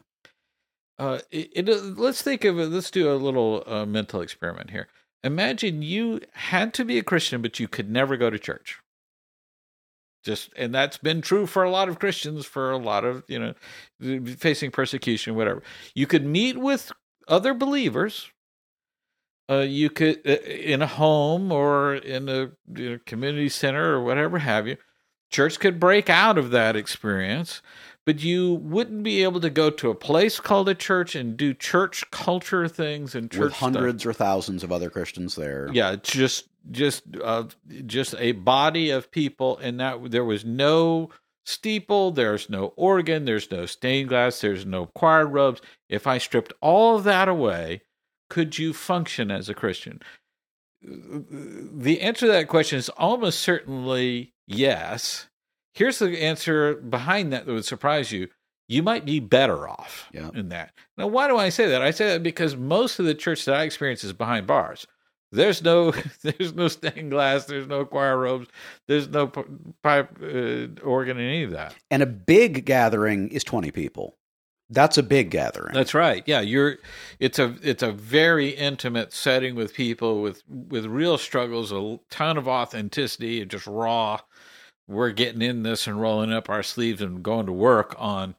[0.98, 2.66] Uh, it, it, uh, let's think of it.
[2.66, 4.88] Let's do a little uh, mental experiment here.
[5.22, 8.80] Imagine you had to be a Christian, but you could never go to church.
[10.28, 13.38] Just and that's been true for a lot of Christians for a lot of you
[13.38, 13.54] know
[14.36, 15.62] facing persecution, whatever.
[15.94, 16.92] You could meet with
[17.26, 18.30] other believers.
[19.50, 24.04] Uh, you could uh, in a home or in a you know, community center or
[24.04, 24.76] whatever have you.
[25.30, 27.62] Church could break out of that experience,
[28.04, 31.54] but you wouldn't be able to go to a place called a church and do
[31.54, 33.60] church culture things and church with stuff.
[33.60, 35.70] hundreds or thousands of other Christians there.
[35.72, 37.44] Yeah, it's just just uh,
[37.86, 41.10] just a body of people, and that there was no
[41.46, 45.60] steeple, there's no organ, there's no stained glass, there's no choir robes.
[45.88, 47.82] If I stripped all of that away,
[48.28, 50.00] could you function as a Christian?
[50.82, 55.28] The answer to that question is almost certainly yes.
[55.74, 58.28] Here's the answer behind that that would surprise you.
[58.68, 60.30] You might be better off Yeah.
[60.34, 60.74] in that.
[60.96, 61.80] Now, why do I say that?
[61.82, 64.86] I say that because most of the church that I experience is behind bars.
[65.30, 67.46] There's no, there's no stained glass.
[67.46, 68.48] There's no choir robes.
[68.86, 69.42] There's no p-
[69.82, 71.74] pipe uh, organ, any of that.
[71.90, 74.14] And a big gathering is 20 people.
[74.70, 75.72] That's a big gathering.
[75.72, 76.22] That's right.
[76.26, 76.76] Yeah, you're.
[77.20, 82.36] It's a it's a very intimate setting with people with with real struggles, a ton
[82.36, 84.20] of authenticity, and just raw.
[84.86, 88.34] We're getting in this and rolling up our sleeves and going to work on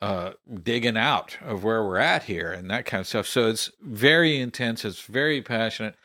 [0.00, 0.32] uh,
[0.62, 3.26] digging out of where we're at here and that kind of stuff.
[3.26, 4.84] So it's very intense.
[4.84, 5.96] It's very passionate.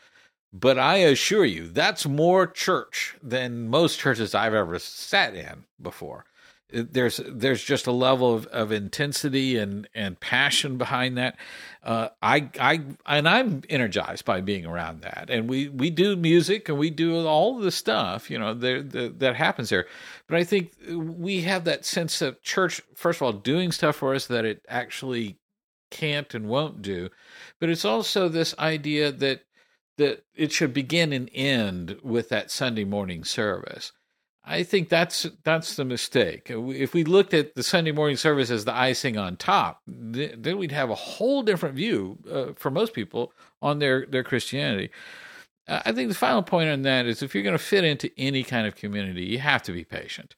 [0.53, 6.25] But I assure you, that's more church than most churches I've ever sat in before.
[6.69, 11.37] There's there's just a level of, of intensity and, and passion behind that.
[11.83, 15.29] Uh, I I and I'm energized by being around that.
[15.29, 19.09] And we, we do music and we do all the stuff you know there the,
[19.17, 19.85] that happens there.
[20.27, 24.15] But I think we have that sense of church first of all doing stuff for
[24.15, 25.37] us that it actually
[25.91, 27.09] can't and won't do.
[27.59, 29.43] But it's also this idea that
[29.97, 33.91] that it should begin and end with that Sunday morning service.
[34.45, 36.47] I think that's that's the mistake.
[36.49, 40.73] If we looked at the Sunday morning service as the icing on top, then we'd
[40.73, 43.31] have a whole different view uh, for most people
[43.61, 44.89] on their their Christianity.
[45.67, 48.43] I think the final point on that is if you're going to fit into any
[48.43, 50.35] kind of community, you have to be patient.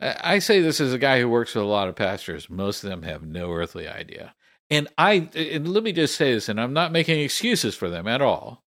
[0.00, 2.48] I say this as a guy who works with a lot of pastors.
[2.48, 4.34] Most of them have no earthly idea.
[4.70, 8.06] And I and let me just say this, and I'm not making excuses for them
[8.06, 8.63] at all.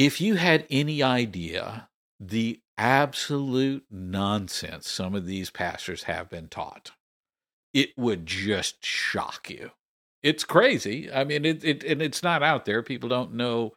[0.00, 6.92] If you had any idea the absolute nonsense some of these pastors have been taught,
[7.74, 9.72] it would just shock you.
[10.22, 11.12] It's crazy.
[11.12, 12.82] I mean, it, it and it's not out there.
[12.82, 13.72] People don't know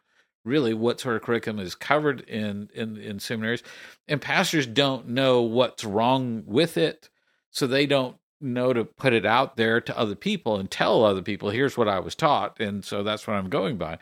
[0.46, 3.62] really what sort of curriculum is covered in in in seminaries,
[4.08, 7.10] and pastors don't know what's wrong with it,
[7.50, 11.20] so they don't know to put it out there to other people and tell other
[11.20, 12.58] people, here's what I was taught.
[12.60, 13.98] And so that's what I'm going by.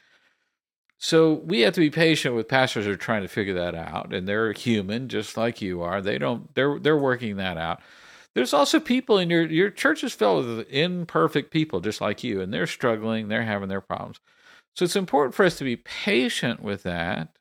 [1.05, 4.15] So we have to be patient with pastors who are trying to figure that out.
[4.15, 6.01] And they're human, just like you are.
[6.01, 7.81] They don't, they're, they're working that out.
[8.37, 12.41] There's also people in your, your church is filled with imperfect people, just like you,
[12.41, 14.21] and they're struggling, they're having their problems.
[14.77, 17.37] So it's important for us to be patient with that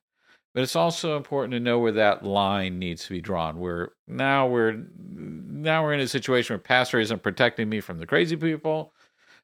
[0.53, 3.59] but it's also important to know where that line needs to be drawn.
[3.59, 8.05] Where now we're now we're in a situation where pastor isn't protecting me from the
[8.05, 8.93] crazy people.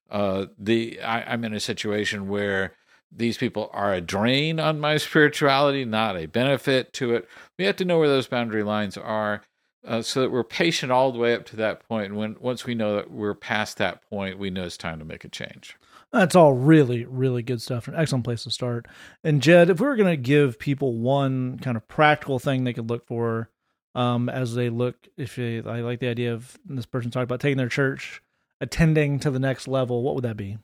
[0.10, 2.74] Uh, the I, I'm in a situation where
[3.12, 7.28] these people are a drain on my spirituality, not a benefit to it.
[7.58, 9.42] We have to know where those boundary lines are,
[9.86, 12.08] uh, so that we're patient all the way up to that point.
[12.08, 15.06] And when once we know that we're past that point, we know it's time to
[15.06, 15.78] make a change.
[16.12, 17.88] That's all really, really good stuff.
[17.88, 18.88] An excellent place to start.
[19.24, 22.74] And Jed, if we were going to give people one kind of practical thing they
[22.74, 23.50] could look for
[23.94, 27.42] um, as they look, if they, I like the idea of this person talking about
[27.42, 28.22] taking their church,
[28.62, 30.58] attending to the next level, what would that be?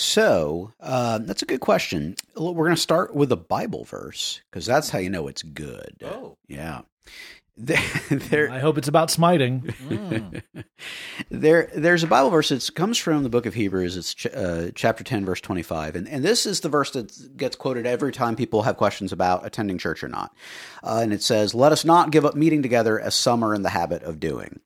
[0.00, 2.16] So uh, that's a good question.
[2.34, 5.94] We're going to start with a Bible verse because that's how you know it's good.
[6.02, 6.80] Oh, yeah.
[7.58, 9.60] there, I hope it's about smiting.
[9.60, 10.42] Mm.
[11.30, 12.50] there, there's a Bible verse.
[12.50, 13.98] It comes from the book of Hebrews.
[13.98, 17.56] It's ch- uh, chapter ten, verse twenty-five, and and this is the verse that gets
[17.56, 20.34] quoted every time people have questions about attending church or not.
[20.82, 23.60] Uh, and it says, "Let us not give up meeting together as some are in
[23.60, 24.60] the habit of doing."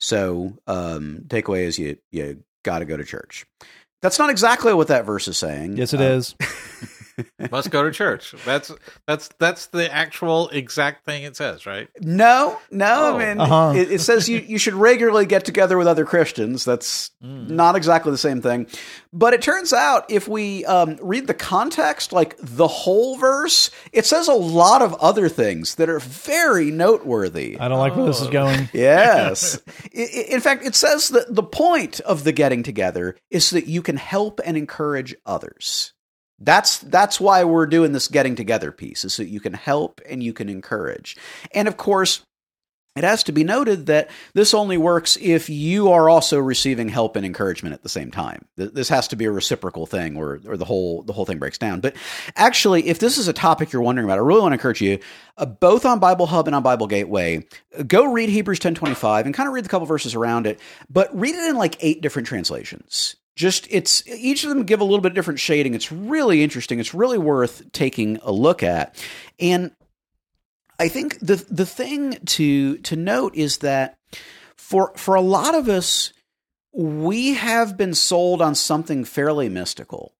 [0.00, 3.46] So, um, takeaway is you you got to go to church.
[4.04, 5.78] That's not exactly what that verse is saying.
[5.78, 6.34] Yes, it uh, is.
[7.50, 8.34] Must go to church.
[8.44, 8.72] That's
[9.06, 11.88] that's that's the actual exact thing it says, right?
[12.00, 12.86] No, no.
[12.86, 13.16] Oh.
[13.16, 13.72] I mean, uh-huh.
[13.76, 16.64] it, it, says you you should regularly get together with other Christians.
[16.64, 17.48] That's mm.
[17.48, 18.66] not exactly the same thing.
[19.12, 24.06] But it turns out if we um, read the context, like the whole verse, it
[24.06, 27.58] says a lot of other things that are very noteworthy.
[27.58, 27.98] I don't like oh.
[27.98, 28.68] where this is going.
[28.74, 29.60] yes.
[29.92, 33.82] in fact, it says that the point of the getting together is so that you
[33.82, 35.93] can help and encourage others.
[36.44, 40.22] That's that's why we're doing this getting together piece, is so you can help and
[40.22, 41.16] you can encourage.
[41.52, 42.22] And of course,
[42.96, 47.16] it has to be noted that this only works if you are also receiving help
[47.16, 48.44] and encouragement at the same time.
[48.56, 51.58] This has to be a reciprocal thing, or or the whole the whole thing breaks
[51.58, 51.80] down.
[51.80, 51.96] But
[52.36, 55.00] actually, if this is a topic you're wondering about, I really want to encourage you,
[55.38, 57.44] uh, both on Bible Hub and on Bible Gateway,
[57.86, 60.60] go read Hebrews ten twenty five and kind of read the couple verses around it,
[60.88, 64.84] but read it in like eight different translations just it's each of them give a
[64.84, 65.74] little bit different shading.
[65.74, 66.78] It's really interesting.
[66.78, 68.96] It's really worth taking a look at.
[69.40, 69.72] And
[70.78, 73.98] I think the the thing to to note is that
[74.56, 76.12] for for a lot of us,
[76.72, 80.14] we have been sold on something fairly mystical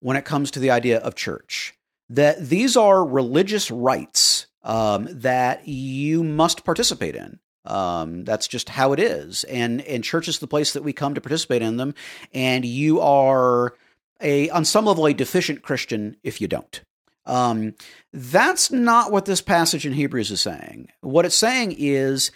[0.00, 1.74] when it comes to the idea of church.
[2.08, 7.38] That these are religious rites um, that you must participate in.
[7.64, 9.44] Um, that's just how it is.
[9.44, 11.94] And and church is the place that we come to participate in them.
[12.32, 13.74] And you are
[14.20, 16.80] a on some level a deficient Christian if you don't.
[17.26, 17.74] Um,
[18.12, 20.88] that's not what this passage in Hebrews is saying.
[21.00, 22.30] What it's saying is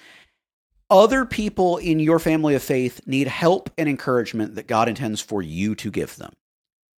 [0.91, 5.43] other people in your family of faith need help and encouragement that God intends for
[5.43, 6.33] you to give them.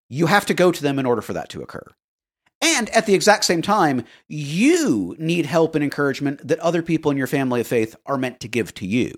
[0.09, 1.87] You have to go to them in order for that to occur.
[2.75, 7.17] And at the exact same time, you need help and encouragement that other people in
[7.17, 9.15] your family of faith are meant to give to you.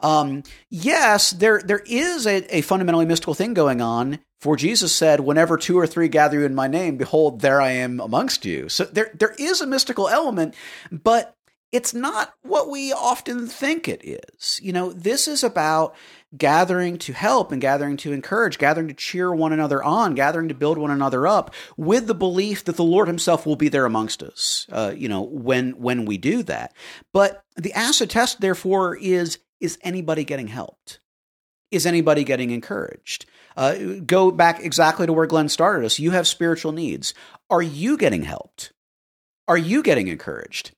[0.00, 4.18] Um, yes, there there is a, a fundamentally mystical thing going on.
[4.40, 7.70] For Jesus said, "Whenever two or three gather you in my name, behold, there I
[7.70, 10.54] am amongst you." So there there is a mystical element,
[10.90, 11.36] but
[11.70, 14.60] it's not what we often think it is.
[14.62, 15.94] You know, this is about
[16.36, 20.54] gathering to help and gathering to encourage, gathering to cheer one another on, gathering to
[20.54, 24.22] build one another up with the belief that the Lord himself will be there amongst
[24.22, 26.74] us, uh, you know, when, when we do that.
[27.12, 31.00] But the acid test, therefore, is, is anybody getting helped?
[31.70, 33.26] Is anybody getting encouraged?
[33.56, 33.74] Uh,
[34.04, 35.98] go back exactly to where Glenn started us.
[35.98, 37.14] You have spiritual needs.
[37.50, 38.72] Are you getting helped?
[39.48, 40.72] Are you getting encouraged?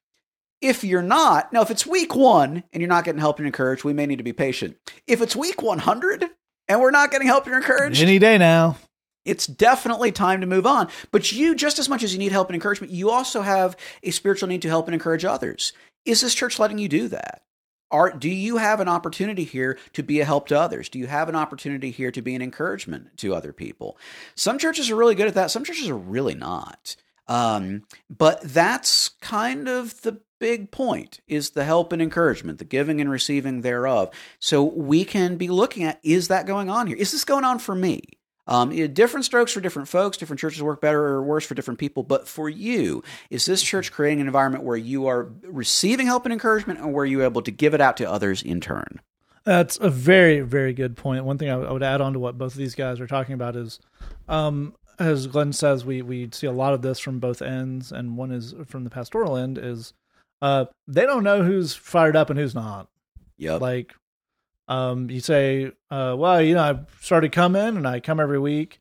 [0.64, 3.84] If you're not, now if it's week one and you're not getting help and encouraged,
[3.84, 4.76] we may need to be patient.
[5.06, 6.24] If it's week 100
[6.68, 8.78] and we're not getting help and encouraged, Any day now.
[9.26, 10.88] it's definitely time to move on.
[11.10, 14.10] But you, just as much as you need help and encouragement, you also have a
[14.10, 15.74] spiritual need to help and encourage others.
[16.06, 17.42] Is this church letting you do that?
[17.90, 20.88] Are, do you have an opportunity here to be a help to others?
[20.88, 23.98] Do you have an opportunity here to be an encouragement to other people?
[24.34, 25.50] Some churches are really good at that.
[25.50, 26.96] Some churches are really not.
[27.28, 33.00] Um, but that's kind of the big point is the help and encouragement, the giving
[33.00, 34.10] and receiving thereof.
[34.38, 36.96] So we can be looking at is that going on here?
[36.96, 38.02] Is this going on for me?
[38.46, 40.16] Um, different strokes for different folks.
[40.16, 42.02] Different churches work better or worse for different people.
[42.02, 46.32] But for you, is this church creating an environment where you are receiving help and
[46.32, 49.00] encouragement, and where you're able to give it out to others in turn?
[49.44, 51.24] That's a very, very good point.
[51.24, 53.56] One thing I, would add on to what both of these guys are talking about
[53.56, 53.78] is,
[54.26, 58.16] um, as Glenn says, we we see a lot of this from both ends, and
[58.16, 59.92] one is from the pastoral end is,
[60.44, 62.88] uh, they don't know who's fired up and who's not.
[63.38, 63.62] Yep.
[63.62, 63.94] Like,
[64.68, 68.78] um, you say, uh, well, you know, I started coming and I come every week.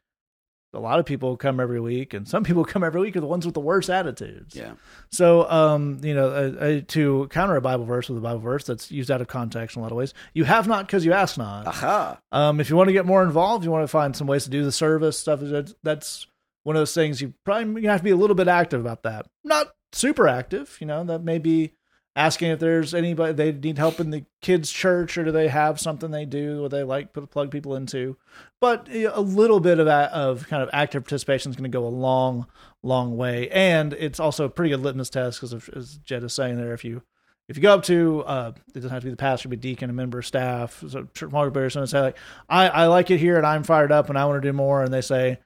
[0.73, 3.27] A lot of people come every week, and some people come every week are the
[3.27, 4.57] ones with the worst attitudes.
[4.57, 4.73] yeah.
[5.09, 8.65] So, um, you know, uh, uh, to counter a Bible verse with a Bible verse
[8.65, 11.13] that's used out of context in a lot of ways, you have not because you
[11.13, 11.67] ask not.
[11.67, 12.19] Aha.
[12.33, 14.49] Um, if you want to get more involved, you want to find some ways to
[14.49, 15.39] do the service stuff.
[15.83, 16.27] That's,
[16.63, 19.03] one of those things you probably gonna have to be a little bit active about
[19.03, 19.27] that.
[19.43, 21.03] Not super active, you know.
[21.03, 21.73] That may be
[22.15, 25.79] asking if there's anybody they need help in the kids' church, or do they have
[25.79, 28.17] something they do or they like to plug people into.
[28.59, 31.85] But a little bit of that, of kind of active participation is going to go
[31.85, 32.47] a long,
[32.81, 36.57] long way, and it's also a pretty good litmus test because, as Jed is saying
[36.57, 37.01] there, if you
[37.49, 39.89] if you go up to uh, it doesn't have to be the pastor, but deacon,
[39.89, 42.17] a member of staff, so group person, and say like,
[42.47, 44.83] I, I like it here and I'm fired up and I want to do more,
[44.83, 45.39] and they say,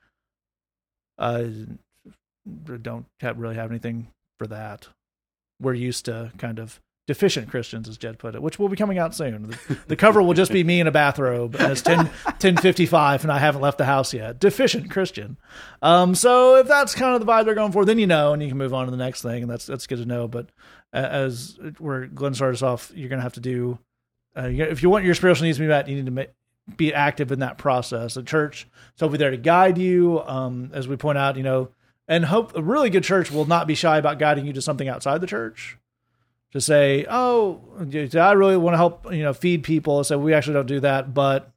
[1.18, 1.46] uh,
[2.82, 4.88] don't have, really have anything for that.
[5.60, 9.00] We're used to kind of deficient Christians, as Jed put it, which will be coming
[9.00, 9.50] out soon.
[9.50, 13.32] The, the cover will just be me in a bathrobe, and it's 10, 1055, and
[13.32, 14.40] I haven't left the house yet.
[14.40, 15.38] Deficient Christian.
[15.82, 18.44] Um, so if that's kind of the vibe they're going for, then you know, and
[18.44, 20.28] you can move on to the next thing, and that's that's good to know.
[20.28, 20.50] But
[20.94, 23.80] uh, as where Glenn started us off, you're going to have to do,
[24.38, 26.94] uh, if you want your spiritual needs to be met, you need to ma- be
[26.94, 28.16] active in that process.
[28.16, 30.22] The church so be there to guide you.
[30.26, 31.70] Um, as we point out, you know,
[32.08, 34.88] and hope a really good church will not be shy about guiding you to something
[34.88, 35.78] outside the church.
[36.54, 40.04] To say, oh, I really want to help, you know, feed people.
[40.06, 41.52] So we actually don't do that, but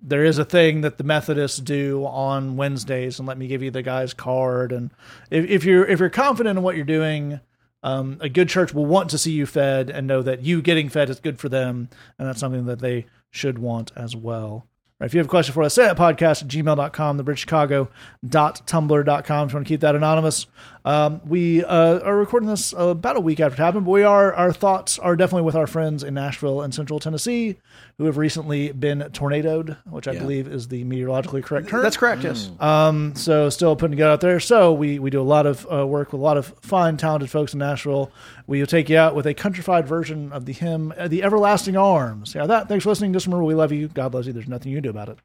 [0.00, 3.70] there is a thing that the Methodists do on Wednesdays, and let me give you
[3.70, 4.72] the guy's card.
[4.72, 4.90] And
[5.30, 7.40] if, if you're if you're confident in what you're doing,
[7.82, 10.88] um, a good church will want to see you fed and know that you getting
[10.88, 14.66] fed is good for them, and that's something that they should want as well.
[15.00, 19.52] Right, if you have a question for us, say at podcast at gmail.com, thebridgechicago.tumblr.com if
[19.52, 20.46] you want to keep that anonymous.
[20.86, 24.34] Um, we uh, are recording this about a week after it happened, but we are
[24.34, 27.56] our thoughts are definitely with our friends in Nashville and Central Tennessee
[27.96, 30.20] who have recently been tornadoed, which I Yeah.
[30.20, 31.82] believe is the meteorologically correct term.
[31.82, 32.22] That's correct.
[32.24, 32.50] Yes.
[32.60, 34.40] Um, so still putting together out there.
[34.40, 37.30] So we we do a lot of uh, work with a lot of fine, talented
[37.30, 38.12] folks in Nashville.
[38.46, 41.78] We will take you out with a countrified version of the hymn, uh, "The Everlasting
[41.78, 42.68] Arms." Yeah, that.
[42.68, 43.14] Thanks for listening.
[43.14, 43.88] Just remember, we love you.
[43.88, 44.34] God loves you.
[44.34, 45.18] There's nothing you can do about it.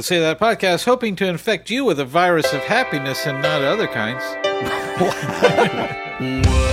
[0.00, 3.60] The Say That podcast, hoping to infect you with a virus of happiness and not
[3.60, 4.24] other kinds.